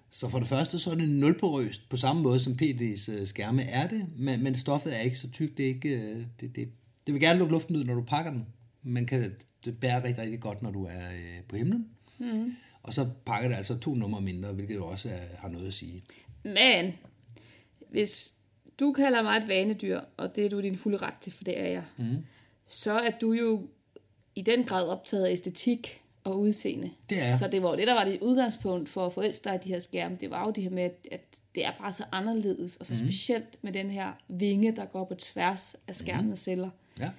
[0.10, 3.63] Så for det første, så er det nulporøst på samme måde som PD's øh, skærme
[3.63, 5.58] er det, men, men stoffet er ikke så tykt.
[5.58, 6.70] Det, er ikke, øh, det, det,
[7.08, 8.46] det vil gerne lukke luften ud, når du pakker den,
[8.84, 9.36] men kan,
[9.66, 11.88] det bærer rigtig, rigtig godt, når du er øh, på himlen.
[12.20, 12.56] Mm.
[12.84, 15.74] Og så pakker det altså to numre mindre, hvilket jo også er, har noget at
[15.74, 16.04] sige.
[16.43, 16.93] Men,
[17.89, 18.34] hvis
[18.80, 21.60] du kalder mig et vanedyr, og det er du din fulde ret til, for det
[21.60, 22.17] er jeg, mm.
[22.67, 23.67] så er du jo
[24.36, 26.91] i den grad optaget af æstetik og udseende.
[27.10, 27.38] Det er.
[27.38, 29.80] Så det var jo det, der var dit udgangspunkt for at forelske dig de her
[29.80, 30.17] skærme.
[30.22, 33.00] Det var jo det her med, at- det er bare så anderledes, og så mm.
[33.00, 36.69] specielt med den her vinge, der går på tværs af skærmens celler.
[37.00, 37.10] Ja.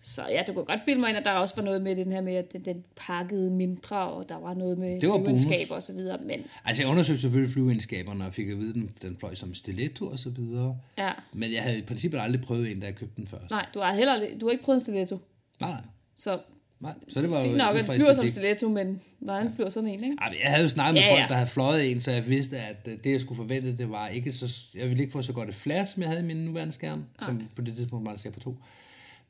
[0.00, 2.12] Så ja, du kunne godt bilde mig ind, at der også var noget med den
[2.12, 5.40] her med, at den, den pakkede mindre, og der var noget med Det var bonus.
[5.40, 6.18] flyvenskab og så videre.
[6.24, 9.54] Men Altså, jeg undersøgte selvfølgelig flyveegenskaberne, og fik at vide, at den, den fløj som
[9.54, 10.78] stiletto og så videre.
[10.98, 13.50] ja, Men jeg havde i princippet aldrig prøvet en, da jeg købte den først.
[13.50, 15.18] nej, du har heller du har ikke prøvet en stiletto.
[15.60, 15.80] Nej, nej.
[16.16, 16.38] Så
[16.80, 16.92] nej.
[17.08, 19.88] Så det var fint jo nok, at den flyver som stiletto, men hvordan flyver sådan
[19.88, 20.08] en, ikke?
[20.08, 21.28] Men jeg havde jo snakket med Ja, ja, folk, ja.
[21.28, 24.08] der havde fløjet en, så jeg vidste, at øh, det, jeg skulle forvente, det var
[24.08, 24.60] ikke så...
[24.74, 27.04] Jeg ville ikke få så godt et flash, som jeg havde i min nuværende skærm,
[27.24, 28.56] som på det tidspunkt var skærm på to.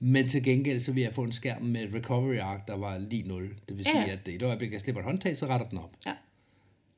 [0.00, 2.98] Men til gengæld, så ville jeg få en skærm med et recovery arc, der var
[2.98, 3.54] lige 0.
[3.68, 4.02] Det vil Ja.
[4.02, 5.90] sige, at i det øjeblik, jeg slipper et håndtag, så retter den op.
[6.06, 6.12] Ja.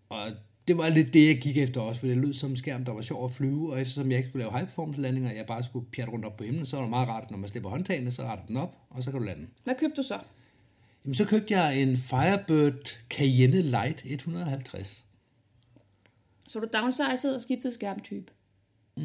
[0.08, 0.30] Og
[0.68, 2.92] det var lidt det, jeg gik efter også, for det lød som en skærm, der
[2.92, 5.64] var sjov at flyve, og eftersom jeg ikke skulle lave high performance landinger, jeg bare
[5.64, 8.10] skulle pjatte rundt op på himlen, så var det meget rart, når man slipper håndtagene,
[8.10, 9.46] så retter den op, og så kan du lande.
[9.64, 10.18] Hvad købte du så?
[11.04, 15.04] Jamen, så købte jeg en Firebird Cayenne Light 150.
[16.48, 18.32] Så du downsized og skiftede skærmtype.
[18.96, 19.03] Mm,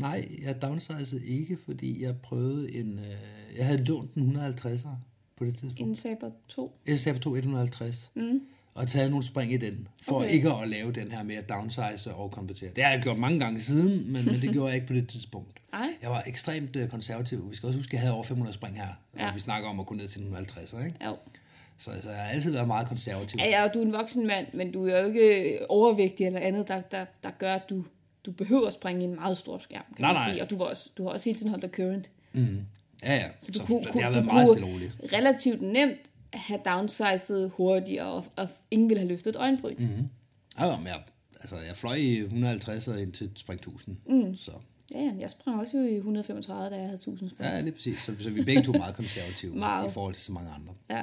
[0.00, 2.98] nej, jeg downsizede ikke, fordi jeg prøvede en...
[2.98, 4.88] Øh, jeg havde lånt en 150'er
[5.36, 5.80] på det tidspunkt.
[5.80, 6.78] En Saber 2.
[6.86, 8.10] Jeg sagde på 150.
[8.14, 8.40] Mm.
[8.74, 10.30] Og taget nogle spring i den, for Okay.
[10.30, 12.70] ikke at lave den her med at downsize og konvertere.
[12.76, 15.08] Det har jeg gjort mange gange siden, men, men det gjorde jeg ikke på det
[15.08, 15.60] tidspunkt.
[15.72, 15.88] Nej.
[16.02, 17.50] Jeg var ekstremt øh, konservativ.
[17.50, 18.86] Vi skal også huske, at jeg havde over 500 spring her,
[19.18, 19.28] Ja.
[19.28, 20.98] og vi snakker om at gå ned til en 150'er, ikke?
[21.06, 21.16] Jo.
[21.78, 23.38] Så, så jeg har altid været meget konservativ.
[23.40, 26.40] Ja, ja, og du er en voksen mand, men du er jo ikke overvægtig eller
[26.40, 27.84] andet, der, der, der gør, at du,
[28.26, 30.32] du behøver at springe i en meget stor skærm, kan Nej, man nej.
[30.32, 30.42] sige.
[30.42, 32.10] Og du, var også, du har også hele tiden holdt dig current.
[32.32, 32.58] Mm.
[33.02, 33.28] Ja, ja.
[33.38, 34.92] Så du så, kunne, det har været meget stille roligt.
[35.12, 35.98] relativt nemt
[36.32, 39.74] have downsized hurtigere, og, og ingen ville have løftet et øjenbryn.
[39.78, 40.08] Mm.
[40.60, 41.02] Ja, men jeg,
[41.40, 43.96] altså, jeg fløj i 150 og ind til spring 1000.
[44.06, 44.36] Mm.
[44.36, 44.50] Så
[44.94, 47.50] Ja, ja, jeg sprang også jo i 135, da jeg havde 1000 spring.
[47.52, 47.98] ja, lige præcis.
[48.02, 49.88] Så, så vi er begge to meget konservative Meget.
[49.88, 50.72] i forhold til så mange andre.
[50.90, 51.02] Ja.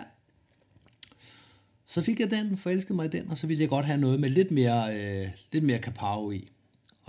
[1.86, 4.20] Så fik jeg den, forelskede mig i den, og så ville jeg godt have noget
[4.20, 6.51] med lidt mere, øh, lidt mere kapao i.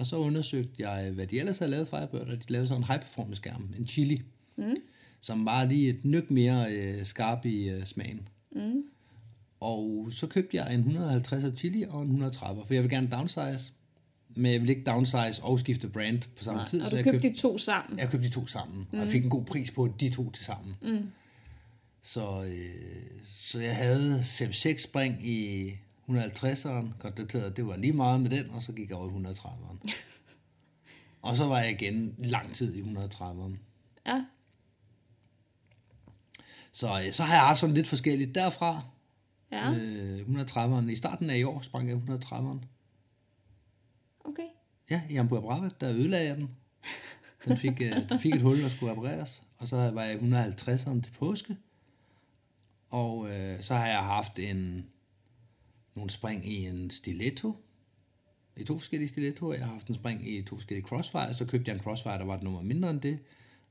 [0.02, 2.86] Og så undersøgte jeg, hvad de ellers havde lavet Firebird, og de lavede sådan en
[2.86, 4.22] high performance skærm, en chili,
[4.56, 4.74] mm.
[5.20, 8.28] som var lige et nyk mere øh, skarp i øh, smagen.
[8.52, 8.82] Mm.
[9.60, 13.72] Og så købte jeg en 150 chili og en 130, for jeg vil gerne downsize,
[14.36, 16.82] men jeg vil ikke downsize og skifte brand på samme tid.
[16.82, 17.98] Og så du jeg købte de to sammen.
[17.98, 19.00] jeg købte de to sammen, mm.
[19.00, 20.74] og fik en god pris på de to til sammen.
[20.82, 21.10] Mm.
[22.02, 22.70] Så, øh,
[23.38, 25.70] så jeg havde 5-6 spring i
[26.08, 29.32] 150'eren, konstateret, at det var lige meget med den, og så gik jeg over i
[29.32, 29.92] 130'eren.
[31.22, 33.56] og så var jeg igen lang tid i 130'eren.
[34.06, 34.24] Ja.
[36.72, 38.82] Så, øh, så har jeg haft sådan lidt forskelligt derfra.
[39.52, 40.88] Ja, Øh, 130'eren.
[40.90, 42.66] I starten af i år sprang jeg 130'eren.
[44.24, 44.46] okay.
[44.90, 46.50] Ja, i Ambuja Brava, der ødelagde jeg den.
[47.44, 49.42] Den fik, øh, den fik et hul, der skulle repareres.
[49.58, 51.56] Og så var jeg i 150'eren til påske.
[52.90, 54.86] Og øh, så har jeg haft en,
[55.94, 57.57] nogle spring i en stiletto.
[58.57, 59.55] I to forskellige stilettoer.
[59.55, 61.35] Jeg har haft en spring i to forskellige crossfire.
[61.35, 63.18] Så købte jeg en crossfire, der var et nummer mindre end det.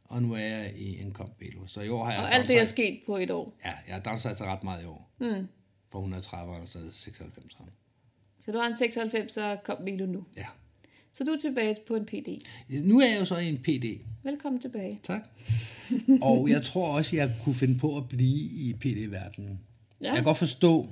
[0.04, 1.68] Og nu er jeg i en Comp Velo.
[1.68, 3.58] Så i år har jeg Og alt det er sket på et år.
[3.66, 5.12] Ja, jeg har downsized ret meget i år.
[5.20, 5.48] Mm.
[5.92, 7.56] Fra 130 og så 96.
[8.40, 10.26] Så du har en 96, så kom Vilo nu.
[10.38, 10.46] Ja.
[11.12, 12.28] Så du er tilbage på en PD.
[12.70, 14.02] Nu er jeg jo så i en PD.
[14.24, 15.00] Velkommen tilbage.
[15.04, 15.22] Tak.
[16.22, 19.60] og jeg tror også, jeg kunne finde på at blive i PD-verdenen.
[20.02, 20.06] Ja.
[20.06, 20.90] Jeg kan godt forstå,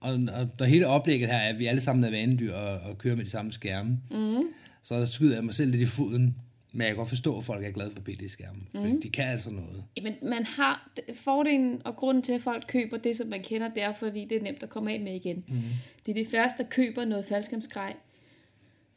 [0.00, 2.98] og, og der hele oplægget her er, at vi alle sammen er vanedyr og, og
[2.98, 3.98] kører med de samme skærme.
[4.10, 4.42] Mm.
[4.82, 6.36] Så der skyder jeg mig selv lidt i foden.
[6.72, 8.68] Men jeg kan godt forstå, at folk er glade for PD-skærmen.
[8.74, 8.80] Mm.
[8.80, 9.84] Fordi de kan altså noget.
[9.96, 13.82] Jamen, man har fordelen og grunden til, at folk køber det, som man kender, det
[13.82, 15.44] er, fordi det er nemt at komme af med igen.
[15.48, 15.62] Mm.
[16.06, 17.94] Det er de første, der køber noget faldskærmsgrej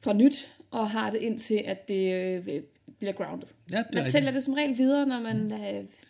[0.02, 2.62] fra nyt, og har det indtil, at det øh,
[3.00, 3.48] bliver grounded.
[3.72, 5.60] Ja, det man sælger det som regel videre, når man øh,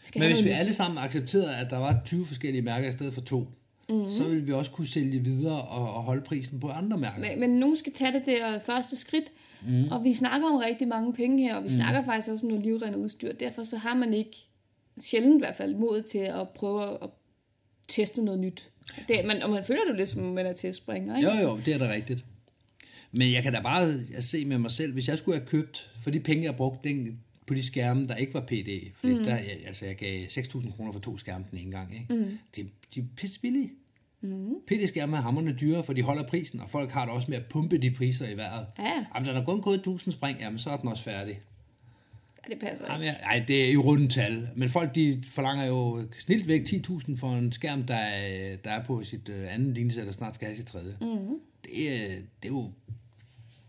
[0.02, 0.56] skal Men have hvis vi nyt.
[0.56, 3.48] alle sammen accepterede, at der var 20 forskellige mærker i stedet for to,
[3.90, 4.10] mm.
[4.10, 7.20] så ville vi også kunne sælge videre og, og holde prisen på andre mærker.
[7.20, 9.32] Men, men nogen skal tage det der første skridt,
[9.68, 9.88] mm.
[9.92, 11.74] og vi snakker om rigtig mange penge her, og vi mm.
[11.74, 13.34] snakker faktisk også om noget livrendet udstyr.
[13.34, 14.38] Derfor så har man ikke,
[15.00, 17.10] sjældent i hvert fald, mod til at prøve at
[17.88, 18.70] teste noget nyt.
[19.08, 21.18] Det, man, og man føler det jo lidt, som om man er til at springe,
[21.18, 21.30] ikke?
[21.30, 22.26] Jo, jo, det er da rigtigt.
[23.12, 23.88] Men jeg kan da bare
[24.22, 27.20] se med mig selv, hvis jeg skulle have købt, for de penge, jeg brugte den,
[27.48, 29.24] på de skærme, der ikke var PD, fordi mm.
[29.24, 32.14] der, jeg- altså jeg gav 6.000 kroner for to skærme den ene gang, ikke?
[32.16, 32.38] Mm.
[32.56, 33.72] De, de er pisse billige.
[34.22, 34.54] Mm.
[34.68, 37.46] PD-skærme er hammerne dyre, for de holder prisen, og folk har det også med at
[37.50, 38.66] pumpe de priser i vejret.
[38.80, 39.06] Ja.
[39.16, 41.40] Jamen, den er kun gået 1000 spring, jamen så er den også færdig.
[42.50, 43.18] Ja, det passer Jamen, ikke.
[43.22, 47.16] jeg, ej, det er i runde tal, men folk de forlanger jo snilt væk 10.000
[47.18, 50.46] for en skærm, der er, der er på sit øh, andet linjesæt, og snart skal
[50.48, 50.98] have sit tredje.
[51.02, 51.08] Mm.
[51.66, 52.72] Det, er, det er jo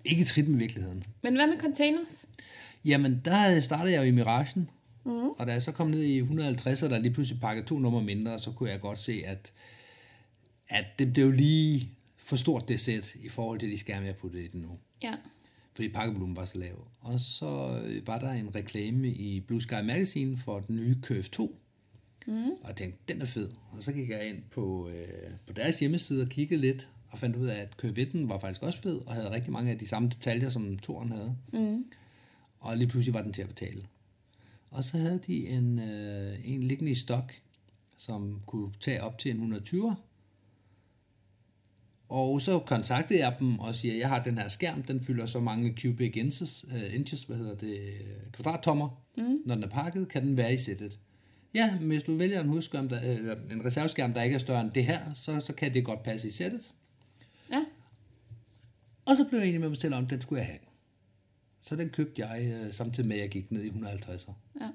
[0.05, 1.05] ikke i trit med virkeligheden.
[1.23, 2.27] Men hvad med containers?
[2.85, 4.71] Jamen, der startede jeg jo i Miragen,
[5.05, 5.29] mm.
[5.29, 8.03] og da jeg så kom ned i 150, og der lige pludselig pakket to numre
[8.03, 9.53] mindre, så kunne jeg godt se, at,
[10.69, 14.45] at det blev lige for stort det sæt i forhold til de skærme, jeg puttede
[14.45, 14.79] i den nu.
[15.03, 15.15] Ja.
[15.75, 16.87] Fordi pakkevolumen var så lav.
[17.01, 21.23] Og så øh, var der en reklame i Blue Sky Magazine for den nye Curve
[21.23, 21.61] 2.
[22.27, 22.35] Mm.
[22.35, 23.51] Og jeg tænkte, den er fed.
[23.73, 27.37] Og så gik jeg ind på, øh, på deres hjemmeside og kiggede lidt, og fandt
[27.37, 29.89] ud af, at Curve 1 var faktisk også fed, og havde rigtig mange af de
[29.89, 31.37] samme detaljer, som toren havde.
[31.53, 31.85] Mm.
[32.65, 33.87] Og lige pludselig var den til at betale.
[34.71, 37.33] Og så havde de en, øh, en liggende i stok,
[37.97, 39.97] som kunne tage op til en 120.
[42.09, 45.41] Og så kontaktede jeg dem og siger, jeg har den her skærm, den fylder så
[45.41, 47.79] mange cubic inches, uh, inches hvad hedder det,
[48.33, 49.03] kvadrattommer.
[49.17, 49.39] Mm.
[49.47, 50.99] Når den er pakket, kan den være i sættet.
[51.55, 54.71] Ja, hvis du vælger en, husskærm, der, eller en reserveskærm, der ikke er større end
[54.71, 56.73] det her, så, så kan det godt passe i sættet.
[57.51, 57.65] Ja.
[59.05, 60.59] Og så blev jeg enig med mig selv om, den skulle jeg have.
[61.65, 64.33] Så den købte jeg øh, samtidig med, at jeg gik ned i 150'er.
[64.61, 64.69] ja.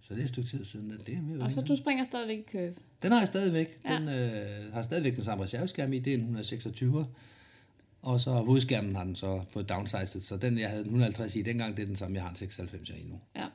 [0.00, 0.90] Så det er et stykke tid siden.
[0.92, 2.74] at Det er Og så du springer stadigvæk i curve.
[3.02, 3.78] Den har jeg stadigvæk.
[3.84, 3.94] Ja.
[3.94, 5.98] Den øh, har stadigvæk den samme reserveskærm i.
[5.98, 7.06] Det er en 126.
[8.02, 10.20] Og så hovedskærmen har den så fået downsized.
[10.20, 12.36] Så den, jeg havde den 150 i dengang, det er den samme, jeg har en
[12.36, 13.20] 96 i nu.
[13.36, 13.46] Ja.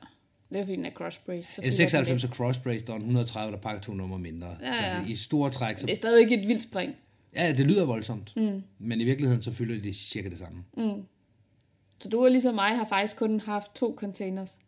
[0.50, 1.52] Det er fordi, den er cross-braced.
[1.52, 4.56] så En fylder 96 den er crossbraced, og en 130, der pakker to numre mindre.
[4.62, 5.00] Ja, Så ja.
[5.00, 6.94] det, i store træk, så, Det er stadigvæk et vildt spring.
[7.34, 8.32] ja, det lyder voldsomt.
[8.36, 8.62] Mm.
[8.78, 10.64] Men i virkeligheden, så fylder de cirka det samme.
[10.76, 11.02] Mm.
[12.02, 14.58] Så du og ligesom mig har faktisk kun haft to containers.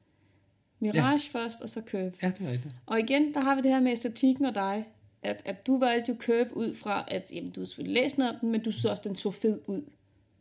[0.80, 1.38] Mirage ja.
[1.38, 2.12] først, og så Curve.
[2.22, 2.74] Ja, det er rigtigt.
[2.86, 4.84] Og igen, der har vi det her med æstetikken og dig.
[5.22, 8.32] At, at du valgte jo Curve ud fra, at jamen, du har selvfølgelig læst noget
[8.32, 9.82] om den, men du synes også, den så fed ud.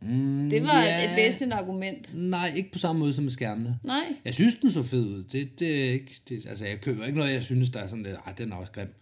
[0.02, 1.12] Mm, det var ja.
[1.12, 2.10] et, væsentligt argument.
[2.14, 3.80] Nej, ikke på samme måde som med skærmene.
[3.84, 4.16] Nej.
[4.26, 5.24] Jeg synes, den så fed ud.
[5.24, 8.04] Det, det er ikke, det, altså, jeg køber ikke noget, jeg synes, der er sådan
[8.04, 8.94] lidt, ej, den er også grim.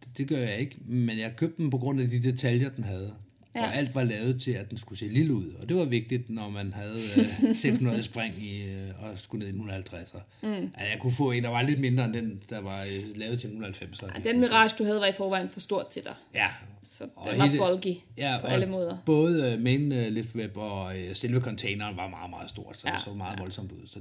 [0.00, 2.84] Det, det gør jeg ikke, men jeg købte den på grund af de detaljer, den
[2.84, 3.14] havde.
[3.54, 3.60] Ja.
[3.60, 3.66] Ja.
[3.66, 5.52] Og alt var lavet til, at den skulle se lille ud.
[5.62, 7.00] Og det var vigtigt, når man havde
[7.48, 10.18] øh, 600 spring i, øh, og skulle ned i 150'er.
[10.42, 10.48] Mm.
[10.74, 13.40] At jeg kunne få en, der var lidt mindre end den, der var øh, lavet
[13.40, 14.18] til 190'er.
[14.24, 16.14] Ja, den Mirage, du havde, var i forvejen for stort til dig.
[16.34, 16.46] Ja.
[16.82, 18.96] Så Og den var hele- bulky Ja, på og alle måder.
[19.06, 22.82] Både øh, main øh, lift web og øh, selve containeren var meget, meget stort, så
[22.84, 22.90] ja.
[22.92, 23.86] Ja, det så meget voldsomt ud.
[23.86, 23.98] Så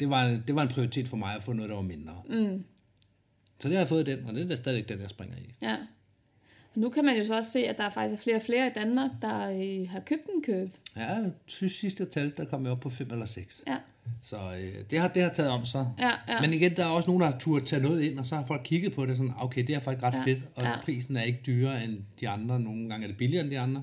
[0.00, 2.14] det var, det var en prioritet for mig at få noget, der var mindre.
[2.28, 2.64] Mm.
[3.60, 5.54] Så det har jeg fået den, og det er stadigvæk den, jeg springer i.
[5.62, 5.76] Ja.
[6.74, 8.66] Nu kan man jo så også se, at der er faktisk er flere og flere
[8.66, 10.68] i Danmark, der øh, har købt en køb.
[10.96, 13.62] Ja, jeg synes sidst jeg talte, der kom jeg op på 5 eller 6.
[13.66, 13.76] Ja.
[14.22, 15.86] Så øh, det, har, det har taget om så.
[15.98, 16.40] Ja, ja.
[16.40, 18.44] Men igen, der er også nogen, der har turde tage noget ind, og så har
[18.46, 20.80] folk kigget på det sådan, okay, det er faktisk ret Ja, fedt, og ja.
[20.82, 22.60] prisen er ikke dyrere end de andre.
[22.60, 23.82] Nogle gange er det billigere end de andre.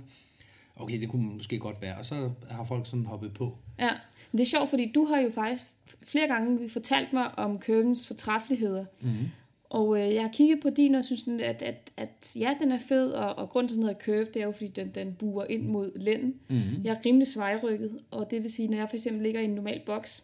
[0.75, 1.97] Okay, det kunne måske godt være.
[1.97, 3.57] Og så har folk sådan hoppet på.
[3.79, 3.89] Ja,
[4.31, 5.65] men det er sjovt, fordi du har jo faktisk
[6.03, 8.85] flere gange fortalt mig om købens fortræffeligheder.
[9.01, 9.29] Mm-hmm.
[9.69, 12.71] Og øh, jeg har kigget på din og synes, den, at, at, at ja, den
[12.71, 14.91] er fed, og, og grunden til, at den hedder curve, det er jo, fordi den,
[14.95, 16.35] den buer ind mod lænden.
[16.47, 16.83] Mm-hmm.
[16.83, 19.49] Jeg er rimelig svejrykket, og det vil sige, når jeg for eksempel ligger i en
[19.49, 20.23] normal boks,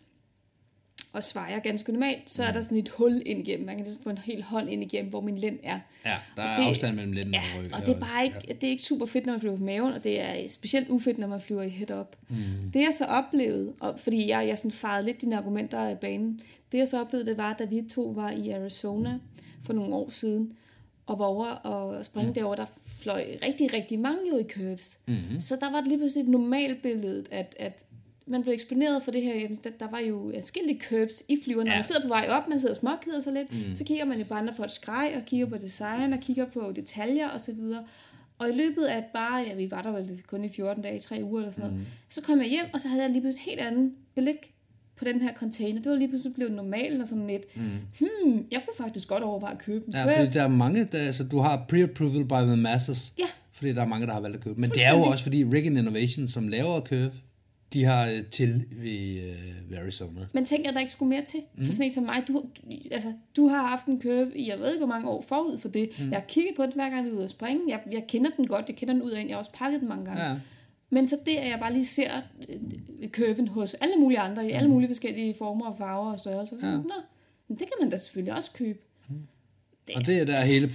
[1.14, 3.66] og svejer ganske normalt, så er der sådan et hul ind igennem.
[3.66, 5.80] Man kan ligesom få en hel hånd ind igennem, hvor min lænd er.
[6.06, 7.74] Ja, der Og er det- afstand mellem lænden Ja, og ryggen.
[7.74, 9.94] og det er bare ikke, det er ikke super fedt, når man flyver på maven,
[9.94, 12.16] og det er specielt ufedt, når man flyver i head-up.
[12.30, 12.36] Mm.
[12.74, 16.42] Det jeg så oplevede, og fordi jeg, jeg sådan farede lidt dine argumenter af banen,
[16.76, 19.20] det jeg så oplevede, det var, da vi to var i Arizona
[19.64, 20.54] for nogle år siden,
[21.06, 22.34] og var over og springe mm.
[22.34, 25.00] derovre, der fløj rigtig, rigtig mange jo i curves.
[25.08, 25.40] Mm-hmm.
[25.40, 27.86] Så der var det lige pludselig et normalt billede, at, at
[28.26, 29.36] man blev eksponeret for det her.
[29.36, 31.68] Jamen, der, der var jo forskellige curves i flyveren.
[31.68, 33.76] Når man sidder på vej op, man sidder og småkeder sig lidt, mm.
[33.76, 36.72] så kigger man jo på andre folks grej, og kigger på design, og kigger på
[36.76, 37.60] detaljer osv.
[38.38, 41.24] Og i løbet af bare, ja, vi var der vel kun i 14 dage, 3
[41.24, 41.88] uger eller sådan noget, mm.
[42.10, 44.55] så kom jeg hjem, og så havde jeg lige pludselig helt anden blik
[44.98, 45.82] på den her container.
[45.82, 47.64] Det var lige pludselig blevet normalt og sådan lidt, mm.
[48.00, 49.94] hmm, jeg kunne faktisk godt overveje at købe den.
[49.94, 53.26] Ja, fordi der er mange, der, altså, du har pre-approval by the masses, Ja.
[53.54, 54.62] fordi der er mange, der har valgt at købe.
[54.62, 57.12] Men det er jo også, fordi Riggin Innovation, som laver Curve,
[57.74, 59.20] de har øh, til ved
[59.72, 60.22] uh, Arizona.
[60.34, 61.40] Men tænker der ikke skulle mere til?
[61.56, 61.66] Mm.
[61.66, 64.60] For sådan en som mig, du, du, altså, du har haft en curve i, jeg
[64.60, 65.90] ved ikke hvor mange år forud for det.
[66.00, 66.10] Mm.
[66.10, 67.62] Jeg har kigget på den hver gang vi er ude at springe.
[67.68, 69.28] Jeg, jeg kender den godt, jeg kender den ud af en.
[69.28, 70.24] Jeg har også pakket den mange gange.
[70.24, 70.36] Ja.
[70.89, 72.12] Men så det, at jeg bare lige ser
[72.50, 76.60] øh, curven hos alle mulige andre, i alle mulige forskellige former og farver og størrelser,
[76.60, 76.71] så Ja.
[76.71, 76.78] ja.
[76.78, 76.93] nå,
[77.48, 78.80] men det kan man da selvfølgelig også købe.
[79.95, 80.71] Og det er der hele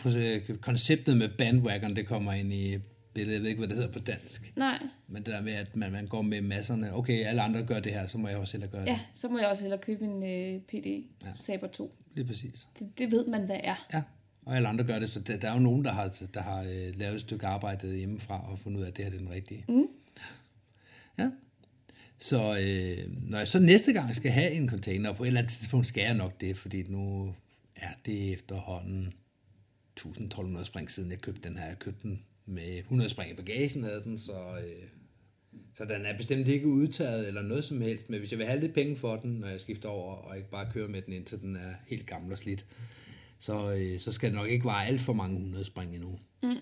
[0.61, 2.79] konceptet med bandwagon, det kommer ind i
[3.15, 3.35] billedet.
[3.35, 4.53] Jeg ved ikke, hvad det hedder på dansk.
[4.57, 6.95] Nej, Men det der med, at man, man går med masserne.
[6.95, 9.01] Okay, alle andre gør det her, så må jeg også hellere gøre ja, det.
[9.19, 11.33] så må jeg også hellere købe en øh, PD ja.
[11.33, 11.95] Saber 2.
[12.15, 12.69] Lige præcis.
[12.79, 13.87] Det, det ved man, hvad er.
[13.95, 14.03] Ja,
[14.47, 16.61] og alle andre gør det, så der, der er jo nogen, der har, der har
[16.63, 19.25] øh, lavet et stykke arbejde hjemmefra og fundet ud af, at det her det er
[19.25, 19.65] den rigtige.
[19.69, 19.87] Mm.
[21.19, 21.31] Ja.
[22.19, 25.53] Så øh, når jeg så næste gang skal have en container, på et eller andet
[25.53, 27.35] tidspunkt skal jeg nok det, fordi nu
[27.77, 29.13] er det efterhånden
[29.97, 31.67] 1200 spring siden jeg købte den her.
[31.67, 34.89] Jeg købte den med 100 spring i bagagen, havde den, så, øh,
[35.75, 38.11] så den er bestemt ikke udtaget eller noget som helst.
[38.11, 40.51] Men hvis jeg vil have lidt penge for den, når jeg skifter over, og ikke
[40.51, 42.67] bare kører med den indtil den er helt gammel og slidt,
[43.39, 46.19] så, øh, så skal det nok ikke være alt for mange 100 spring endnu.
[46.43, 46.57] Mm.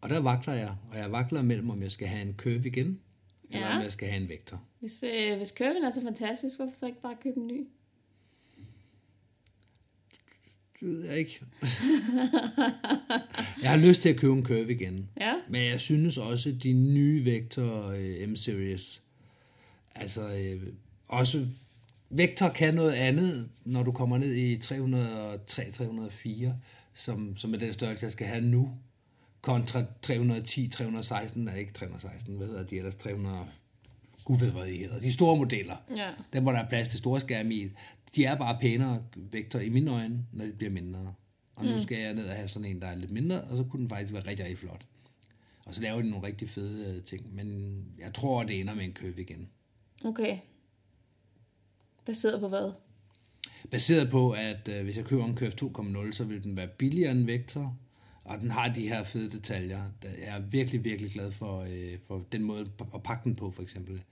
[0.00, 3.00] Og der vakler jeg, og jeg vakler mellem, om jeg skal have en curve igen,
[3.50, 3.76] eller Ja.
[3.76, 4.62] om jeg skal have en vektor.
[4.80, 7.68] Hvis, øh, hvis curven er så fantastisk, hvorfor så ikke bare købe en ny?
[10.80, 11.40] Det ved jeg ikke.
[13.62, 15.08] jeg har lyst til at købe en curve igen.
[15.20, 15.34] Ja.
[15.50, 19.02] Men jeg synes også, at de nye Vector øh, M-Series,
[19.94, 20.62] altså øh,
[21.08, 21.46] også
[22.10, 26.48] Vector kan noget andet, når du kommer ned i 303-304,
[26.94, 28.70] som, som er den størrelse, jeg skal have nu,
[29.40, 33.38] kontra 310, 316, er ikke 316, hvad hedder de ellers, 300,
[34.24, 35.76] gud ved hvad de hedder, de store modeller.
[35.96, 36.10] Ja.
[36.32, 37.70] Dem, hvor der er plads til store skærme i,
[38.16, 41.14] de er bare pænere Vector i mine øjne, når de bliver mindre.
[41.56, 43.64] Og nu skal jeg ned og have sådan en, der er lidt mindre, og så
[43.64, 44.86] kunne den faktisk være rigtig, rigtig flot.
[45.64, 48.84] Og så laver de nogle rigtig fede øh, ting, men jeg tror, det ender med
[48.84, 49.48] en køb igen.
[50.04, 50.38] Okay.
[52.04, 52.72] Baseret på hvad?
[53.70, 57.12] Baseret på, at øh, hvis jeg køber en Curve 2.0, så vil den være billigere
[57.12, 57.76] end Vector,
[58.24, 59.82] og den har de her fede detaljer.
[60.02, 63.50] Der- Jeg er virkelig, virkelig glad for, øh, for den måde at pakke den på,
[63.50, 64.02] for eksempel.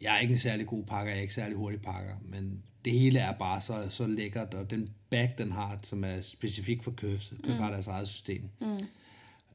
[0.00, 2.92] Jeg er ikke en særlig god pakker, jeg er ikke særlig hurtig pakker, men det
[2.92, 6.90] hele er bare så, så lækkert, og den bag, den har, som er specifik for
[6.90, 7.60] Curves, Curve mm.
[7.62, 8.66] har deres eget system, mm.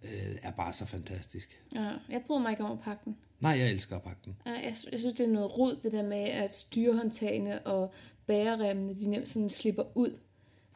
[0.03, 1.59] øh, er bare så fantastisk.
[1.75, 3.17] Ja, jeg bryder mig ikke om at pakke den.
[3.39, 4.35] Nej, jeg elsker at pakke den.
[4.45, 7.93] Ja, Jeg, jeg synes, det er noget rod, det der med, at styrehåndtagene og
[8.27, 10.19] bæreremmene, de nemt sådan slipper ud.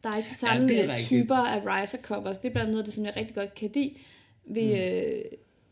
[0.03, 1.07] Der er ikke de samme ja, rigtigt.
[1.07, 2.39] typer af riser covers.
[2.39, 3.93] Det er blandt noget af det, som jeg rigtig godt kan lide
[4.45, 4.81] ved, mm.
[4.81, 5.21] øh,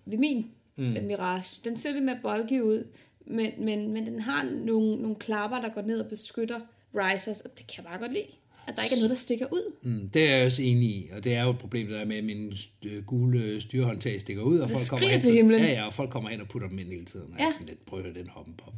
[0.05, 0.83] ved min mm.
[1.03, 1.61] Mirage.
[1.69, 2.87] Den ser lidt mere bulky ud,
[3.25, 6.59] men, men, men den har nogle, nogle klapper, der går ned og beskytter
[6.95, 8.25] risers, og det kan jeg bare godt lide.
[8.67, 9.73] At der ikke er noget, der stikker ud.
[9.81, 12.05] Mm, det er jeg også enig i, og det er jo et problem, der er
[12.05, 15.59] med, at min st- gule styrehåndtag stikker ud, og Det folk kommer hen, til himlen.
[15.59, 17.43] Ja, ja, og folk kommer hen og putter dem ind hele tiden, og ja.
[17.43, 18.73] Jeg skal lidt prøve den hoppen på.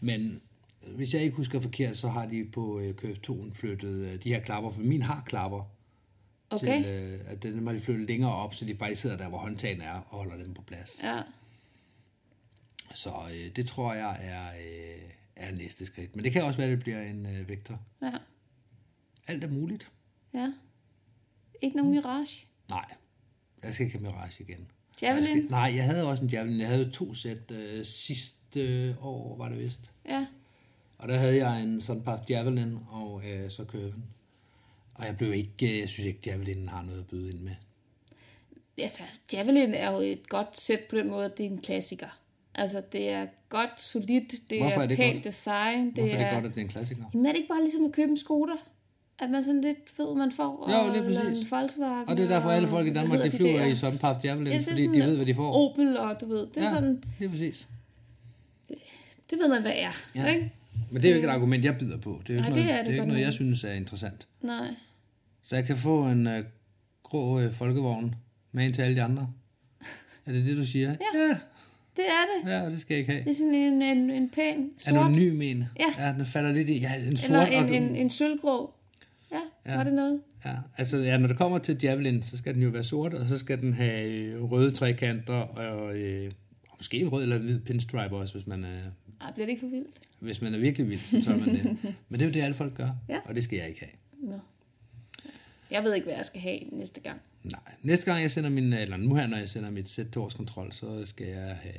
[0.00, 0.40] Men
[0.86, 4.28] hvis jeg ikke husker forkert, så har de på øh, Curve 2 flyttet øh, de
[4.28, 5.64] her klapper, for min har klapper,
[6.50, 6.82] Okay?
[6.82, 9.38] til, øh, at den har de flyttet længere op, så de faktisk sidder der, hvor
[9.38, 11.00] håndtagen er, og holder dem på plads.
[11.02, 11.22] Ja.
[12.94, 15.02] Så øh, det tror jeg er, øh,
[15.36, 16.16] er næste skridt.
[16.16, 17.80] Men det kan også være, at det bliver en øh, vektor.
[18.02, 18.12] Ja.
[19.26, 19.92] Alt er muligt.
[20.34, 20.52] Ja.
[21.62, 22.46] Ikke nogen Mirage.
[22.68, 22.94] Nej,
[23.62, 24.70] jeg skal ikke have Mirage igen.
[25.02, 25.24] Javelin?
[25.24, 26.60] Jeg skal, nej, jeg havde også en Javelin.
[26.60, 29.92] Jeg havde to sæt øh, sidste øh, år, var det vist.
[30.08, 30.26] Ja.
[31.02, 34.04] Og der havde jeg en sådan par Javelin og øh, så Curven.
[34.94, 37.52] Og jeg blev ikke, øh, jeg synes ikke, Javelin har noget at byde ind med.
[38.78, 42.18] Altså, Javelin er jo et godt sæt på den måde, det er en klassiker.
[42.54, 45.24] Altså, det er godt, solidt, det Hvorfor er, er det pænt godt?
[45.24, 45.86] design.
[45.86, 47.04] Det Hvorfor er er, det godt, at det er en klassiker?
[47.14, 48.52] Jamen, er det ikke bare ligesom at købe en Skoda?
[49.18, 51.44] At man sådan lidt ved, man får, Jo, lige eller præcis.
[51.44, 52.08] en Volkswagen.
[52.08, 53.66] Og det er derfor, alle folk i Danmark, de flyver der?
[53.66, 55.52] i sådan par Javelin, Ja, det er fordi de ved, hvad de får.
[55.70, 57.68] Opel, og du ved, det er ja, sådan, det er præcis.
[59.30, 60.26] det ved man, hvad er, Ja.
[60.34, 60.52] ikke?
[60.90, 62.22] Men det er jo ikke et argument, jeg bider på.
[62.26, 63.64] Det er jo Nej, ikke det noget, er det det er ikke noget jeg synes
[63.64, 64.28] er interessant.
[64.42, 64.68] Nej.
[65.42, 66.44] Så jeg kan få en øh,
[67.02, 68.14] grå øh, folkevogn
[68.52, 69.28] med en til alle de andre.
[70.26, 70.88] Er det det, du siger?
[70.88, 71.20] Ja.
[71.20, 71.36] ja.
[71.96, 72.52] Det er det.
[72.52, 73.24] Ja, det skal jeg ikke have.
[73.24, 74.96] Det er sådan en, en, en pæn sort.
[74.96, 75.64] Anonym en.
[75.80, 76.06] Ja.
[76.06, 76.12] ja.
[76.12, 76.78] den falder lidt i.
[76.78, 78.74] Ja, en sort Eller en, og, en, en sølvgrå.
[79.32, 79.70] Ja, Ja.
[79.70, 80.20] ja, var det noget?
[80.44, 83.28] Ja, altså ja, når det kommer til Javelin, så skal den jo være sort, og
[83.28, 86.32] så skal den have øh, røde trekanter, og, øh,
[86.68, 88.80] og måske en rød eller hvid pinstripe også, hvis man er,
[89.22, 90.00] Ej, bliver det ikke for vildt?
[90.20, 91.64] hvis man er virkelig vild, så tør man det.
[92.08, 93.18] Men det er jo det, alle folk gør, Ja.
[93.24, 93.92] og det skal jeg ikke have.
[94.32, 94.38] Nå.
[95.70, 97.20] Jeg ved ikke, hvad jeg skal have næste gang.
[97.44, 97.60] Nej.
[97.82, 100.72] Næste gang jeg sender min, eller nu her, når jeg sender mit sæt til årskontrol,
[100.72, 101.74] så skal jeg have,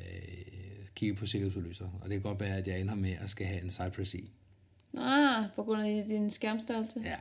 [0.95, 1.86] kigge på sikkerhedsudløser.
[2.01, 4.32] Og det kan godt være, at jeg ender med at skal have en Cypress i.
[4.97, 6.99] Ah, på grund af din skærmstørrelse?
[7.03, 7.15] Ja.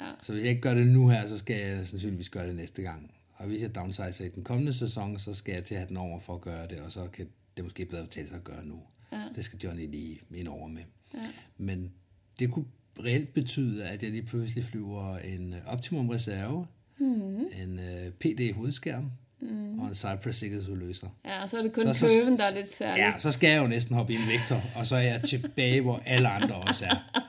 [0.00, 0.10] Ja.
[0.22, 2.82] Så hvis jeg ikke gør det nu her, så skal jeg sandsynligvis gøre det næste
[2.82, 3.10] gang.
[3.34, 5.96] Og hvis jeg downsizer i den kommende sæson, så skal jeg til at have den
[5.96, 8.66] over for at gøre det, og så kan det måske bedre betale sig at gøre
[8.66, 8.80] nu.
[9.12, 9.18] Ja.
[9.36, 10.82] Det skal Johnny lige ind over med.
[11.14, 11.18] Ja.
[11.58, 11.92] Men
[12.38, 12.64] det kunne
[13.04, 16.66] reelt betyde, at jeg lige pludselig flyver en øh, Optimum Reserve,
[16.98, 17.40] mm.
[17.62, 19.78] en uh, PD hovedskærm mm.
[19.80, 21.08] og en Cypress sikkerhedsudløser.
[21.24, 23.00] Ja, og så er det kun Så- køven, der er lidt særlig.
[23.00, 25.80] Ja, så skal jeg jo næsten hoppe i en vektor, og så er jeg tilbage,
[25.80, 27.22] hvor alle andre også er.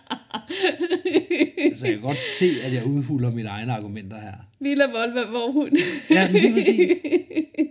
[1.76, 4.34] Så jeg kan godt se, at jeg udhuler mine egne argumenter her.
[4.60, 5.78] Villa Volva Vorhund.
[6.10, 6.91] Ja, men lige præcis.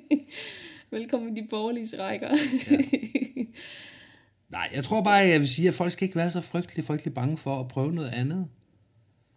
[0.91, 2.29] Velkommen i de borgerlige rækker.
[4.53, 7.15] Nej, jeg tror bare, jeg vil sige, at folk skal ikke være så frygtelig, frygtelig
[7.15, 8.47] bange for at prøve noget andet.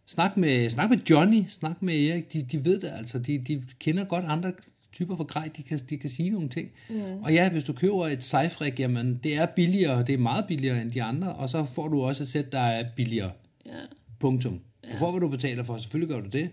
[0.06, 3.64] Snak med, snak med Johnny, snak med Erik, de, de ved det altså, de, de
[3.80, 4.54] kender godt andre
[4.94, 6.72] typer for grej, de kan, de kan sige nogle ting.
[6.90, 7.24] Mm.
[7.24, 10.82] Og ja, hvis du køber et Cyfrek, jamen det er billigere, det er meget billigere
[10.82, 13.32] end de andre, og så får du også et sæt, der er billigere.
[13.66, 13.72] ja.
[14.20, 14.60] Punktum.
[14.92, 16.50] Du får, hvad du betaler for, selvfølgelig gør du det.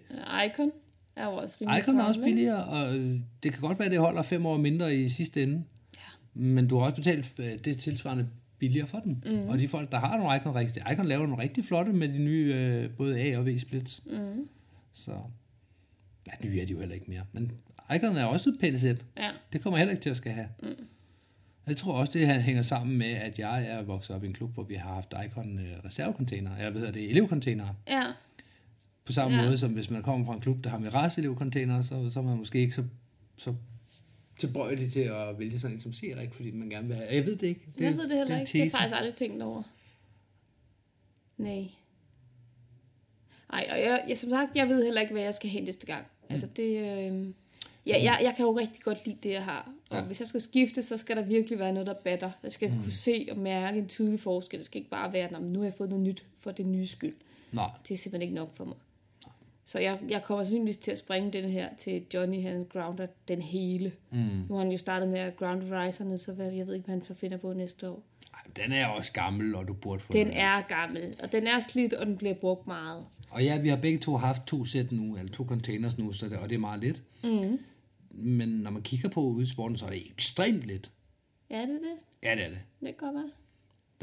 [0.47, 0.71] Icon
[1.17, 3.99] er jo også rimelig Icon er også billigere, og øh, det kan godt være, det
[3.99, 5.65] holder fem år mindre i sidste ende.
[5.97, 6.01] Ja.
[6.35, 8.29] Men du har også betalt øh, det tilsvarende
[8.63, 9.25] billigere for den.
[9.27, 9.49] Mm.
[9.49, 12.19] Og de folk, der har nogle Icon rigtig, Icon laver nogle rigtig flotte med de
[12.19, 14.03] nye, øh, både A og V splits.
[14.07, 14.49] Mm.
[14.93, 15.13] Så,
[16.27, 17.23] ja, nye er de jo heller ikke mere.
[17.33, 17.53] Men
[17.97, 19.05] Icon er også et pænt sæt.
[19.17, 19.31] Ja.
[19.53, 20.49] Det kommer jeg heller ikke til at skal have.
[20.63, 20.69] Mm.
[21.67, 24.55] Jeg tror også, det hænger sammen med, at jeg er vokset op i en klub,
[24.55, 27.75] hvor vi har haft Icon øh, reservecontainer, eller hvad hedder det, elevcontainere.
[27.89, 28.03] Ja.
[29.07, 29.45] På samme Ja.
[29.45, 32.25] måde som hvis man kommer fra en klub, der har Mirage elevcontainer, så, så er
[32.25, 32.85] man måske ikke så,
[33.37, 33.55] så
[34.39, 37.09] tilbøjelig til at vælge sådan en som Serik, fordi man gerne vil have.
[37.15, 37.67] Jeg ved det ikke.
[37.79, 38.53] Det, jeg ved det heller er ikke.
[38.53, 38.79] Det har jeg tesen.
[38.79, 39.63] faktisk aldrig tænkt over.
[41.37, 41.65] Nej.
[43.53, 45.87] Ej, og jeg, jeg, som sagt, jeg ved heller ikke, hvad jeg skal have næste
[45.87, 46.07] gang.
[46.23, 46.27] Mm.
[46.31, 46.77] Altså det...
[46.79, 47.27] Øh,
[47.87, 49.73] ja, jeg, jeg kan jo rigtig godt lide det, jeg har.
[49.91, 50.03] Og Ja.
[50.03, 52.31] hvis jeg skal skifte, så skal der virkelig være noget, der batter.
[52.43, 52.83] Jeg skal mm.
[52.83, 54.59] kunne se og mærke en tydelig forskel.
[54.59, 56.87] Det skal ikke bare være, at nu har jeg fået noget nyt for det nye
[56.87, 57.15] skyld.
[57.53, 58.77] Nej, Det er simpelthen ikke nok for mig.
[59.65, 63.43] Så jeg, jeg kommer sandsynligvis til at springe den her til Johnny, han grounder den
[63.43, 63.93] hele.
[64.11, 64.19] Mm.
[64.19, 66.95] Nu har han jo startet med at ground riserne, så hvad, jeg ved ikke, hvad
[66.95, 68.03] han finder på næste år.
[68.35, 71.61] Ej, den er også gammel, og du burde få Den er gammel, og den er
[71.61, 73.07] slidt, og den bliver brugt meget.
[73.31, 76.29] Og ja, vi har begge to haft to sæt nu, eller to containers nu, så
[76.29, 77.03] det, og det er meget lidt.
[77.25, 77.59] Mm.
[78.11, 80.93] Men når man kigger på ude i sporten, så er det ekstremt lidt.
[81.51, 81.97] Ja, det er det.
[82.23, 82.59] Ja, det er det.
[82.81, 83.31] Det kan godt være.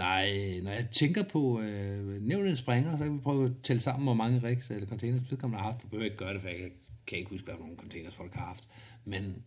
[0.05, 3.79] Øh, når jeg tænker på øh, nævnt en springer, så kan vi prøve at tælle
[3.79, 5.83] sammen, hvor mange rigs eller containers vedkommende har haft.
[5.83, 6.71] Du behøver ikke gøre det, for jeg kan-
[7.07, 8.63] kan ikke huske, hvad nogle containers folk har haft.
[9.05, 9.43] Men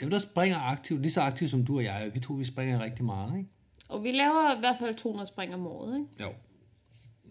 [0.00, 2.80] dem, der springer aktivt, lige så aktivt som du og jeg, vi to, vi springer
[2.80, 3.50] rigtig meget, ikke?
[3.88, 6.22] Og vi laver i hvert fald 200 spring om året, ikke?
[6.24, 6.32] Jo.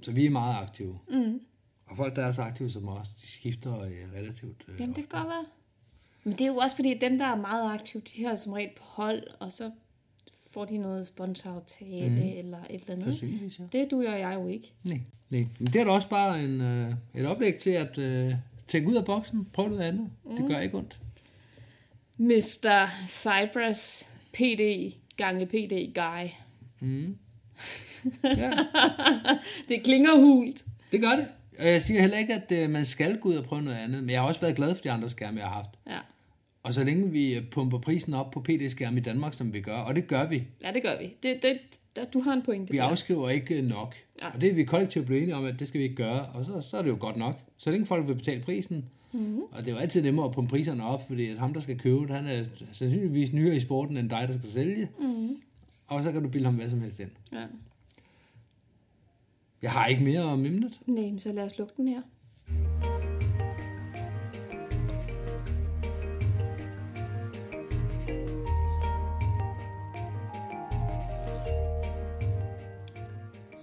[0.01, 0.99] Så vi er meget aktive.
[1.09, 1.39] Mm.
[1.85, 5.09] Og folk, der er så aktive som os, de skifter øh, relativt øh, Jamen, det
[5.09, 5.45] kan godt være.
[6.23, 8.53] Men det er jo også fordi, at dem, der er meget aktive, de har som
[8.53, 9.71] regel på hold, og så
[10.51, 12.17] får de noget sponsoraftale mm.
[12.37, 13.03] eller et eller andet.
[13.03, 13.63] Sandsynligvis, ja.
[13.71, 14.73] Det du og jeg jo ikke.
[14.83, 15.45] Nej, nej.
[15.59, 18.33] Men det er da også bare en, øh, et oplæg til at øh,
[18.67, 20.09] tænke ud af boksen, prøve noget andet.
[20.25, 20.35] Mm.
[20.37, 20.99] Det gør ikke ondt.
[22.17, 22.87] Mr.
[23.07, 26.27] Cypress PD gange PD Guy.
[28.23, 28.51] Ja,
[29.67, 30.63] Det klinger hult.
[30.91, 31.27] det gør det.
[31.59, 34.03] Og jeg siger heller ikke, at øh, man skal gå ud og prøve noget andet,
[34.03, 35.69] men jeg har også været glad for de andre skærme, jeg har haft.
[35.87, 35.99] Ja.
[36.63, 39.95] Og så længe vi pumper prisen op på PD-skærme i Danmark, som vi gør, og
[39.95, 41.13] det gør vi, ja, det gør vi.
[41.23, 41.59] Det, det,
[41.95, 42.83] der, du har en pointe vi der.
[42.83, 43.95] afskriver ikke nok.
[44.21, 44.31] Nej.
[44.33, 46.45] Og det er vi kollektivt blevet enige om, at det skal vi ikke gøre, og
[46.45, 47.39] så, så er det jo godt nok.
[47.57, 49.41] Så længe folk vil betale prisen, mm-hmm.
[49.51, 51.79] og det er jo altid nemmere at pumpe priserne op, fordi at ham, der skal
[51.79, 54.89] købe han er sandsynligvis nyere i sporten, end dig, der skal sælge.
[54.99, 55.41] Mm-hmm.
[55.87, 57.09] Og så kan du bilde ham hvad som helst ind.
[57.31, 57.45] Ja.
[59.61, 60.79] Jeg har ikke mere om emnet.
[60.85, 62.01] Nej, men så lad os lukke den her.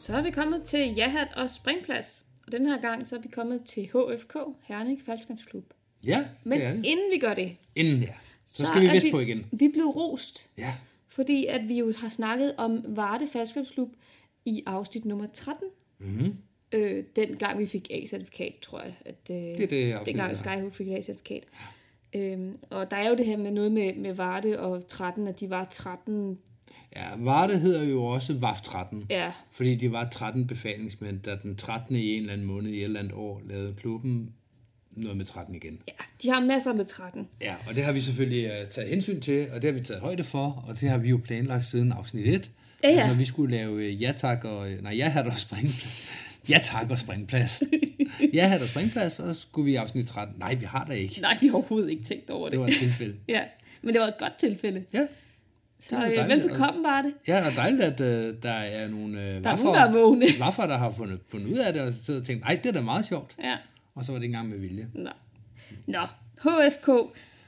[0.06, 2.24] Så er vi kommet til Jahat og Springplads.
[2.46, 5.64] Og den her gang så er vi kommet til HFK, Herning Faldskabsklub.
[6.06, 6.84] Ja, Men det er det.
[6.84, 8.08] inden vi gør det, Inden ja.
[8.46, 9.46] Så, skal vi er vist på igen.
[9.52, 10.74] Vi blev rost, Ja.
[11.08, 13.88] fordi at vi jo har snakket om Varde Faldskabsklub
[14.44, 15.68] i afsnit nummer 13.
[15.98, 16.34] Mm-hmm.
[16.72, 18.94] Øh, den gang vi fik A-certifikat, tror jeg.
[19.04, 20.34] At, øh, Det er det, afsnit, dengang ja.
[20.34, 21.44] Skyhook fik et A-certifikat.
[22.12, 25.40] Øhm, og der er jo det her med noget med, med Varde og 13, at
[25.40, 26.38] de var 13...
[26.96, 29.06] Ja, Varde hedder jo også VAF 13.
[29.10, 31.96] Ja, Fordi de var 13 befalingsmænd, der den 13.
[31.96, 34.32] i en eller anden måned i et eller andet år lavede klubben
[34.90, 35.78] noget med 13 igen.
[35.88, 37.28] ja, de har masser med 13.
[37.40, 40.00] Ja, og det har vi selvfølgelig uh, taget hensyn til, og det har vi taget
[40.02, 42.50] højde for, og det har vi jo planlagt siden afsnit 1.
[42.84, 43.06] Ja, ja.
[43.06, 46.08] Når vi skulle lave uh, ja tak og, øh, nej, ja hat og springplads.
[46.48, 47.62] Ja tak og springplads.
[48.32, 50.34] ja hat og springplads, så skulle vi i afsnit 13.
[50.38, 51.20] Nej, vi har da ikke.
[51.20, 52.52] Nej, vi har overhovedet ikke tænkt over det.
[52.52, 53.14] Det var et tilfælde.
[53.28, 53.40] Ja,
[53.82, 54.84] men det var et godt tilfælde.
[54.94, 55.06] Ja,
[55.80, 57.12] Så øh, velbekomme var det.
[57.28, 59.92] ja og dejligt, at uh, der er nogle uh, Der er vaffer, nogen, der er
[59.92, 60.26] vågne.
[60.44, 62.68] vaffer, der har fundet, fundet ud af det, og så sidder og tænkt, nej, det
[62.68, 63.36] er da meget sjovt.
[63.42, 63.56] Ja,
[63.94, 64.88] Og så var det ikke engang med vilje.
[64.94, 65.10] nå.
[65.86, 65.98] Nå,
[66.42, 66.88] HFK.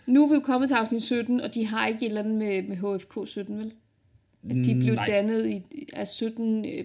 [0.07, 2.35] Nu er vi jo kommet til afsnit 17, og de har ikke et eller andet
[2.39, 3.73] med, med HFK 17, vel?
[4.51, 5.07] At de blev Nej.
[5.07, 5.63] dannet i,
[5.93, 6.85] af 17 øh,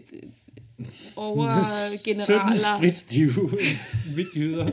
[1.15, 1.49] over
[1.91, 2.77] 17 generaler.
[2.77, 3.49] spritstive
[4.15, 4.65] midtjyder.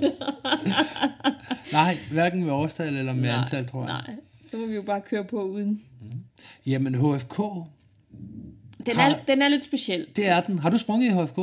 [1.73, 4.03] Nej, hverken med årstal eller med antal, tror jeg.
[4.07, 4.17] Nej,
[4.51, 5.83] så må vi jo bare køre på uden.
[6.67, 7.37] Jamen, HFK,
[8.87, 10.07] Den Har- er, den er lidt speciel.
[10.17, 10.59] det er den.
[10.59, 11.39] Har du sprunget i HFK?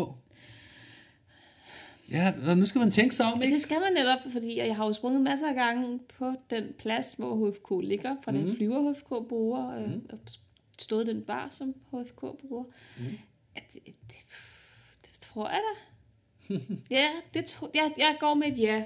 [2.11, 3.53] Ja, nu skal man tænke sig om, ikke?
[3.53, 7.13] det skal man netop, fordi jeg har jo sprunget masser af gange på den plads,
[7.13, 8.41] hvor HFK ligger, fra Mhm.
[8.45, 10.19] den flyver HFK bruger, øh, og
[10.79, 12.63] stået den bar, som HFK bruger.
[12.97, 13.17] Mhm.
[13.55, 14.15] Ja, det, det,
[15.01, 16.55] det tror jeg da.
[16.95, 18.83] ja, det tro, jeg, jeg går med et ja.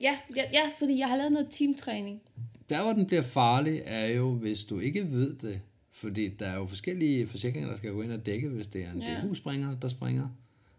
[0.00, 2.20] Ja, ja, ja, fordi jeg har lavet noget teamtræning.
[2.70, 5.60] Der, hvor den bliver farlig, er jo, hvis du ikke ved det.
[5.92, 8.92] Fordi der er jo forskellige forsikringer, der skal gå ind og dække, hvis det er
[8.92, 9.20] en Ja.
[9.20, 10.28] DFU-springer, der springer.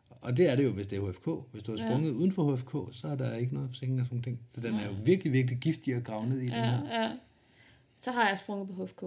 [0.09, 1.27] Og det er det jo, hvis det er HFK.
[1.51, 2.15] Hvis du har sprunget ja.
[2.15, 4.39] uden for HFK, så er der ikke noget forsikring og sådan ting.
[4.55, 7.01] Så den er jo virkelig, virkelig giftig at grave ned i den Ja, her.
[7.01, 7.11] ja.
[7.95, 9.03] Så har jeg sprunget på HFK.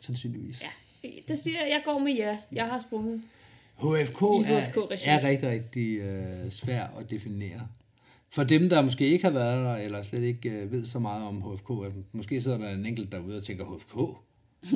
[0.00, 0.62] Sandsynligvis.
[0.62, 2.38] Ja, det siger jeg, jeg går med ja.
[2.52, 3.22] Jeg har sprunget.
[3.76, 7.68] HFK, I er, er rigtig, rigtig øh, svær at definere.
[8.32, 11.22] For dem, der måske ikke har været der, eller slet ikke øh, ved så meget
[11.24, 13.94] om HFK, at måske sidder der en enkelt derude og tænker, HFK,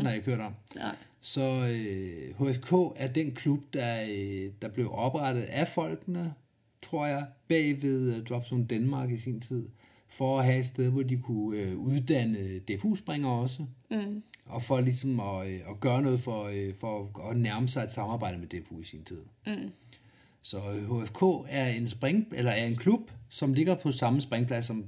[0.02, 0.52] har jeg hørt om.
[0.76, 0.96] Nej.
[1.20, 6.34] Så øh, HFK er den klub, der, øh, der blev oprettet af folkene,
[6.82, 9.68] tror jeg, bag ved uh, Dropzone Danmark i sin tid,
[10.08, 14.22] for at have et sted, hvor de kunne øh, uddanne DFU-springere også, Mm.
[14.46, 17.92] og for ligesom at, øh, at gøre noget for, øh, for at nærme sig et
[17.92, 19.20] samarbejde med DFU i sin tid.
[19.46, 19.70] Mm.
[20.44, 24.84] Så HFK er en, spring, eller er en klub, som ligger på samme springplads, som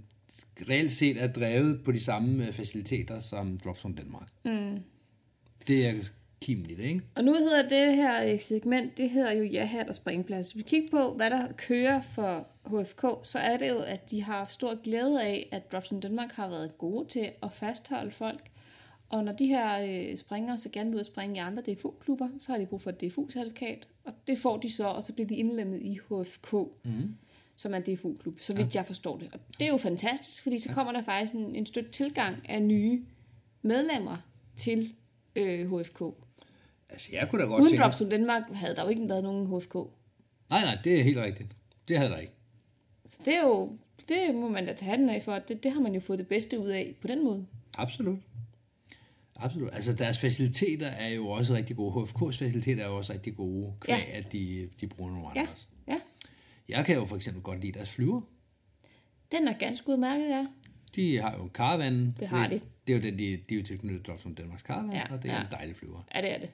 [0.69, 4.29] reelt set er drevet på de samme øh, faciliteter som Dropzone Danmark.
[4.45, 4.81] Mm.
[5.67, 5.93] Det er
[6.41, 7.01] kimen i det, ikke?
[7.15, 10.53] Og nu hedder det her øh, segment, det hedder jo ja-hat og springplads.
[10.53, 14.23] Hvis vi kigger på, hvad der kører for HFK, så er det jo, at de
[14.23, 18.11] har haft stor glæde af, at Drops in Danmark har været gode til at fastholde
[18.11, 18.51] folk.
[19.09, 22.29] Og når de her øh, springere så gerne vil ud og springe i andre DFU-klubber,
[22.41, 23.87] så har de brug for et DFU-certifikat.
[24.05, 26.53] Og det får de så, og så bliver de indlemmet i HFK,
[26.85, 27.17] mm.
[27.57, 29.29] som er en DFU-klub, så vidt jeg forstår det.
[29.33, 32.63] Og det er jo fantastisk, fordi så kommer der faktisk en, en støt tilgang af
[32.63, 33.05] nye
[33.63, 34.17] medlemmer
[34.57, 34.95] til
[35.37, 36.03] øh, HFK.
[36.89, 37.79] Altså, jeg kunne da godt Uden.
[37.79, 39.75] Drops Danmark havde der jo ikke været nogen HFK.
[39.75, 41.57] Nej, nej, det er helt rigtigt.
[41.89, 42.33] Det havde der ikke.
[43.07, 43.79] Så det er jo,
[44.09, 45.39] det må man da tage hatten af for.
[45.39, 47.47] Det, det har man jo fået det bedste ud af på den måde.
[47.79, 48.19] Absolut.
[49.39, 49.71] Absolut.
[49.73, 51.93] Altså, deres faciliteter er jo også rigtig gode.
[52.05, 54.19] HFK's faciliteter er jo også rigtig gode, kvæg Ja.
[54.19, 55.69] at de, de bruger nogle Ja, andres.
[55.89, 56.01] ja.
[56.69, 58.21] Jeg kan jo for eksempel godt lide deres flyver.
[59.33, 60.47] Den er ganske udmærket, ja.
[60.97, 62.15] De har jo Caravan.
[62.21, 62.61] Det har de.
[62.87, 65.23] Det er jo den, de, de er jo tilknyttet Drops from Danmarks Caravan, Ja, og
[65.23, 65.41] det er ja.
[65.41, 66.03] en dejlig flyver.
[66.15, 66.51] Ja, det er det.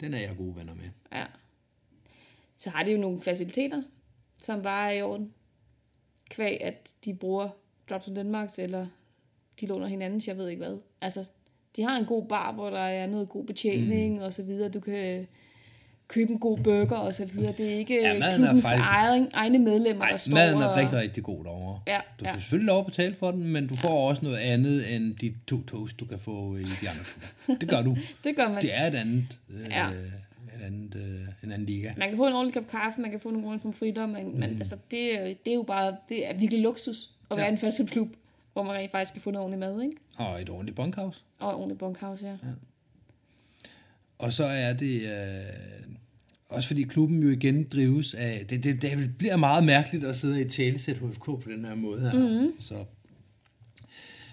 [0.00, 0.84] Den er jeg gode venner med.
[1.12, 1.24] Ja.
[2.56, 3.82] Så har de jo nogle faciliteter,
[4.38, 5.32] som bare er i orden.
[6.30, 7.48] Kvæg, at de bruger
[7.90, 8.86] Drops on Denmarks, eller
[9.60, 10.78] de låner hinandens, jeg ved ikke hvad.
[11.00, 11.30] Altså,
[11.76, 14.22] de har en god bar, hvor der er noget god betjening mm.
[14.22, 14.68] og så videre.
[14.68, 15.26] Du kan
[16.08, 17.52] købe en god burger og så videre.
[17.58, 20.62] Det er ikke Ja, ja, er klubbens faktisk- egen, egne medlemmer, der Ej, står maden
[20.62, 20.76] er og...
[20.76, 21.80] rigtig, rigtig god derovre.
[21.86, 22.32] Ja, Du ja.
[22.34, 25.34] får selvfølgelig lov at betale for den, men du får også noget andet end de
[25.46, 27.58] to toast, du kan få i de andre klubber.
[27.60, 27.96] Det gør du.
[28.24, 28.62] Det gør man.
[28.62, 29.88] Det er et andet, øh, Ja.
[29.88, 31.90] et andet, øh, en anden liga.
[31.96, 34.32] Man kan få en ordentlig kop kaffe, man kan få nogle ordentlige pomfritter, men, mm.
[34.34, 37.46] men altså, det, er- det er jo bare, det er virkelig luksus at være Ja.
[37.46, 37.52] ja.
[37.52, 38.08] en fast klub,
[38.62, 39.96] hvor man rent faktisk kan få noget ordentligt mad, ikke?
[40.16, 41.24] Og et ordentligt bunkhouse.
[41.38, 42.32] Og ordentligt bunkhouse, ja.
[42.32, 42.52] ja.
[44.18, 45.02] Og så er det...
[45.02, 45.94] Øh,
[46.48, 48.46] også fordi klubben jo igen drives af...
[48.50, 51.74] Det, det, det bliver meget mærkeligt at sidde i et talesæt HFK på den her
[51.74, 52.12] måde her.
[52.12, 52.60] Mm-hmm.
[52.60, 52.84] Så,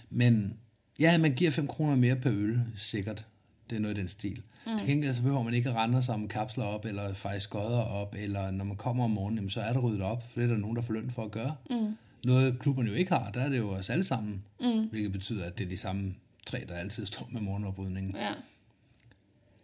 [0.09, 0.57] men
[0.99, 3.25] ja, man giver 5 kroner mere per øl, sikkert.
[3.69, 4.41] Det er noget i den stil.
[4.67, 4.77] Mm.
[4.77, 7.81] Til gengæld så behøver man ikke at rende sig om kapsler op, eller feje skodder
[7.81, 10.49] op, eller når man kommer om morgenen, jamen, så er der ryddet op, for det
[10.49, 11.55] er der nogen, der får løn for at gøre.
[11.69, 11.97] Mm.
[12.27, 14.87] Noget klubberne jo ikke har, der er det jo os alle sammen, mm.
[14.89, 16.15] hvilket betyder, at det er de samme
[16.45, 18.15] tre, der altid står med morgenoprydningen.
[18.15, 18.33] ja.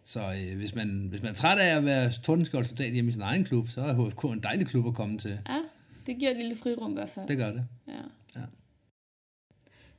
[0.04, 3.12] Så øh, hvis, man, hvis man er træt af at være tordenskjold soldat hjemme i
[3.12, 5.38] sin egen klub, så er HFK en dejlig klub at komme til.
[5.48, 5.60] Ja,
[6.06, 7.28] det giver et lille frirum i hvert fald.
[7.28, 7.66] Det gør det.
[7.88, 7.92] Ja.
[8.36, 8.44] Ja.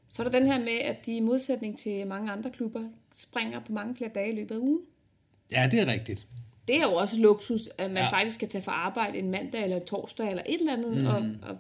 [0.10, 3.60] Så er der den her med, at de i modsætning til mange andre klubber, springer
[3.60, 4.82] på mange flere dage i løbet af ugen.
[5.52, 6.28] Ja, det er rigtigt.
[6.68, 8.10] Det er jo også luksus, at man ja.
[8.10, 11.08] faktisk kan tage for arbejde en mandag eller en torsdag eller et eller andet, mm.
[11.08, 11.58] og, og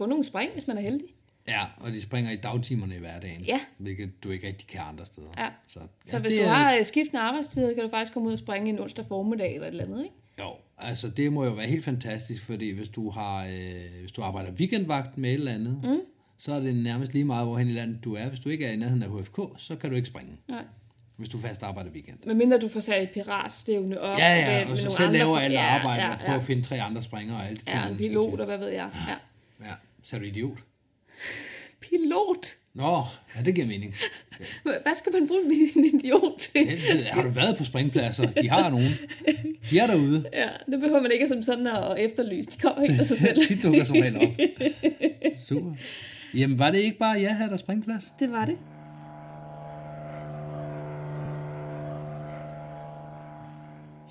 [0.00, 1.06] få nogle spring, hvis man er heldig.
[1.48, 3.40] Ja, og de springer i dagtimerne i hverdagen.
[3.40, 3.60] Ja.
[3.78, 5.26] Hvilket du ikke rigtig kan andre steder.
[5.38, 5.48] Ja.
[5.66, 8.28] Så, Så ja, hvis det du er- har øh, skiftende arbejdstider, kan du faktisk komme
[8.28, 10.14] ud og springe en onsdag formiddag eller et eller andet, ikke?
[10.40, 14.22] Jo, altså det må jo være helt fantastisk, fordi hvis du har øh, hvis du
[14.22, 16.00] arbejder weekendvagt med et eller andet, mm.
[16.38, 18.28] så er det nærmest lige meget, hvorhen i landet du er.
[18.28, 20.64] Hvis du ikke er i nærheden af HFK, så kan du ikke springe, Nej.
[21.16, 22.18] hvis du fast arbejder weekend.
[22.26, 24.18] Men mindre du får sat et piratstævne op.
[24.18, 26.38] Ja, ja, med og så selv laver alle ja, arbejde ja, og prøver ja.
[26.38, 27.68] at finde tre andre springere og alt det.
[27.68, 28.90] Ja, pilot, og hvad ved jeg.
[29.08, 29.14] Ja.
[29.66, 29.72] Ja,
[30.02, 30.58] så er du idiot.
[31.80, 32.46] Pilot?
[32.74, 33.02] Nå,
[33.36, 33.94] ja, det giver mening.
[34.62, 35.40] Hvad skal man bruge
[35.76, 36.66] en idiot til?
[36.66, 37.10] Det jeg.
[37.12, 38.30] Har du været på springpladser?
[38.30, 38.92] De har nogen.
[39.70, 40.24] De er derude.
[40.32, 42.50] Ja, det behøver man ikke som sådan at efterlyse.
[42.50, 43.48] De kommer helt af sig selv.
[43.48, 44.32] De dukker som regel op.
[45.48, 45.74] Super.
[46.34, 48.12] Jamen, var det ikke bare ja her, der springplads?
[48.18, 48.58] Det var det.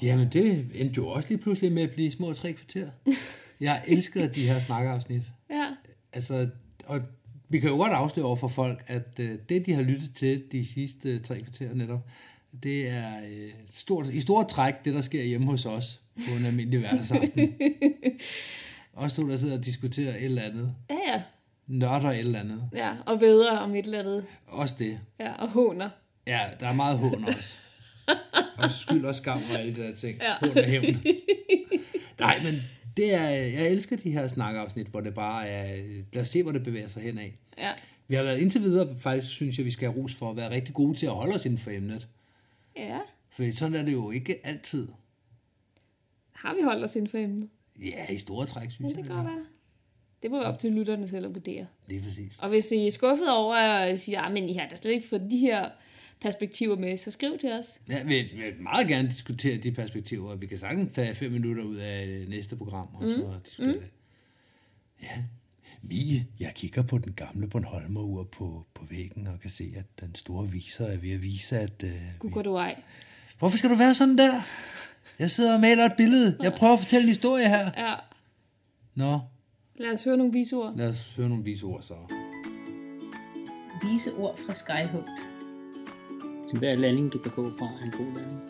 [0.02, 2.90] Jamen, det endte jo også lige pludselig med at blive små tre kvarter.
[3.60, 5.22] Jeg elsker de her snakkeafsnit.
[5.50, 5.70] Ja.
[6.14, 6.50] Altså,
[6.86, 7.02] og
[7.50, 10.44] vi kan jo godt afsløre over for folk, at øh, det, de har lyttet til
[10.52, 12.10] de sidste tre kvarter netop,
[12.64, 16.46] det er øh, stort, i store træk det, der sker hjemme hos os på en
[16.46, 17.56] almindelig hverdagsaften.
[18.94, 20.76] Også to, der sidder og diskuterer et eller andet.
[20.90, 21.22] Ja, ja.
[21.68, 22.70] Nørder et eller andet.
[22.74, 24.26] Ja, og bedre om et eller andet.
[24.48, 25.00] Også det.
[25.20, 25.90] Ja, og håner.
[26.28, 27.58] Ja, der er meget hån også.
[28.64, 30.22] og skyld og skam og alle de der ting.
[30.22, 30.48] Ja.
[30.48, 31.04] Hån og hævn.
[32.20, 32.62] Nej, men
[33.02, 35.84] det er, jeg elsker de her snakafsnit, hvor det bare er,
[36.14, 37.36] lad os se, hvor det bevæger sig hen af.
[37.58, 37.72] Ja.
[38.08, 40.50] Vi har været indtil videre, faktisk synes jeg, vi skal have ros for at være
[40.50, 42.08] rigtig gode til at holde os inden for emnet.
[42.78, 43.00] Ja.
[43.30, 44.88] For sådan er det jo ikke altid.
[46.32, 47.50] Har vi holdt os inden for emnet?
[47.82, 48.96] Ja, i store træk, synes Ja, jeg.
[48.98, 49.46] det kan godt være.
[50.24, 51.68] Det må være op til lytterne selv at vurdere.
[51.88, 52.38] Lige præcis.
[52.40, 55.28] Og hvis I er skuffet over at sige, at I har da slet ikke fået
[55.32, 55.70] de her
[56.22, 57.82] perspektiver med, så skriv til os.
[57.90, 60.36] Ja, vi vi vil meget gerne diskutere de perspektiver.
[60.36, 63.10] Vi kan sagtens tage fem minutter ud af næste program og mm.
[63.10, 63.80] så diskutere mm.
[63.80, 63.90] det.
[65.04, 65.24] Ja.
[65.82, 70.16] Mie, jeg kigger på den gamle Bornholmer-ur på, på væggen og kan se, at den
[70.16, 71.84] store viser er ved at vise, at...
[71.84, 71.90] Uh,
[72.20, 72.82] Gud går du ej.
[73.40, 74.42] Hvorfor skal du være sådan der?
[75.20, 76.38] Jeg sidder og maler et billede.
[76.42, 77.72] Jeg prøver at fortælle en historie her.
[77.78, 77.96] Ja,
[78.96, 79.20] Nå,
[79.76, 80.78] lad os høre nogle visord.
[80.78, 81.96] lad os høre nogle vise ord så.
[83.84, 85.29] Vise ord fra Skyhugt.
[86.54, 88.42] Hver landing, du kan gå fra, er en god landing.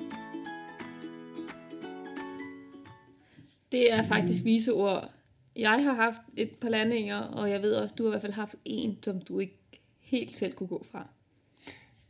[3.72, 5.12] Det er faktisk viseord.
[5.56, 8.34] Jeg har haft et par landinger, og jeg ved også, du har i hvert fald
[8.34, 11.08] haft en, som du ikke helt selv kunne gå fra.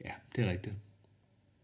[0.06, 0.76] Ja, det er rigtigt.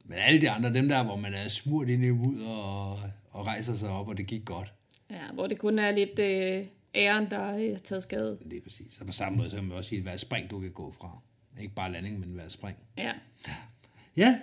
[0.05, 2.91] Men alle de andre, dem der, hvor man er smurt ind i ud og,
[3.31, 4.73] og rejser sig op, og det gik godt.
[5.09, 8.39] Ja, hvor det kun er lidt øh, æren, der har taget skade.
[8.49, 8.97] Det er præcis.
[9.01, 11.19] Og på samme måde, så kan man også sige, hvad spring du kan gå fra.
[11.61, 12.77] Ikke bare landing, men hvad spring.
[12.97, 13.13] Ja.
[14.17, 14.39] Ja,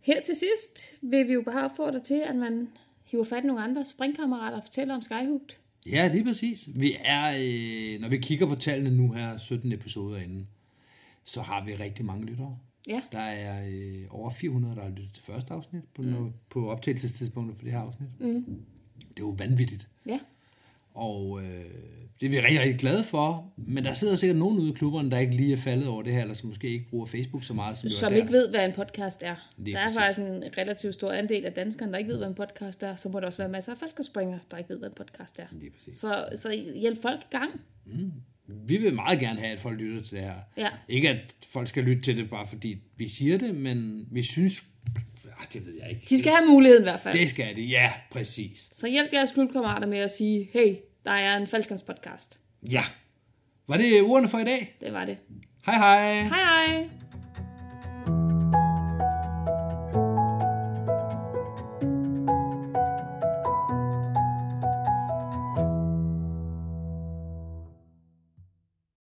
[0.00, 2.68] Her til sidst vil vi jo bare opfordre til, at man
[3.04, 5.56] hiver fat i nogle andre springkammerater og fortæller om Skyhooked.
[5.86, 6.68] ja, lige præcis.
[6.74, 10.48] Vi er, øh, når vi kigger på tallene nu her, 17 episoder inden,
[11.24, 12.58] så har vi rigtig mange lyttere.
[12.86, 16.32] Ja, Der er øh, over 400, der har lyttet til første afsnit på, mm.
[16.50, 18.08] på optagelsestidspunktet for det her afsnit.
[18.20, 18.44] Mm.
[19.08, 19.88] Det er jo vanvittigt.
[20.06, 20.20] ja.
[20.94, 21.64] Og øh,
[22.20, 23.52] det er vi rigtig, rigtig glade for.
[23.56, 26.12] Men der sidder sikkert nogen ude i klubberne, der ikke lige er faldet over det
[26.12, 28.72] her, eller som måske ikke bruger Facebook så meget, som, Som ikke ved, hvad en
[28.72, 29.34] podcast er.
[29.58, 29.96] Lige der er præcis.
[29.96, 32.96] faktisk en relativt stor andel af danskerne, der ikke ved, hvad en podcast er.
[32.96, 35.46] Så må der også være masser af falskerspringere, der ikke ved, hvad en podcast er.
[35.52, 35.96] Lige præcis.
[36.00, 37.60] Så, så hjælp folk i gang.
[38.46, 40.34] Vi vil meget gerne have, at folk lytter til det her.
[40.56, 40.68] Ja.
[40.88, 44.62] Ikke at folk skal lytte til det, bare fordi vi siger det, men vi synes...
[45.40, 46.06] Ah, det ved jeg ikke.
[46.08, 47.18] De skal have muligheden i hvert fald.
[47.18, 48.68] Det skal de, ja, præcis.
[48.72, 50.74] Så hjælp jeres klubkammerater med at sige, hey,
[51.10, 52.38] der er en faldskærmspodcast.
[52.62, 52.82] Ja.
[53.68, 54.76] Var det ordene for i dag?
[54.80, 55.18] Det var det.
[55.66, 56.22] Hej hej.
[56.22, 56.90] Hej hej!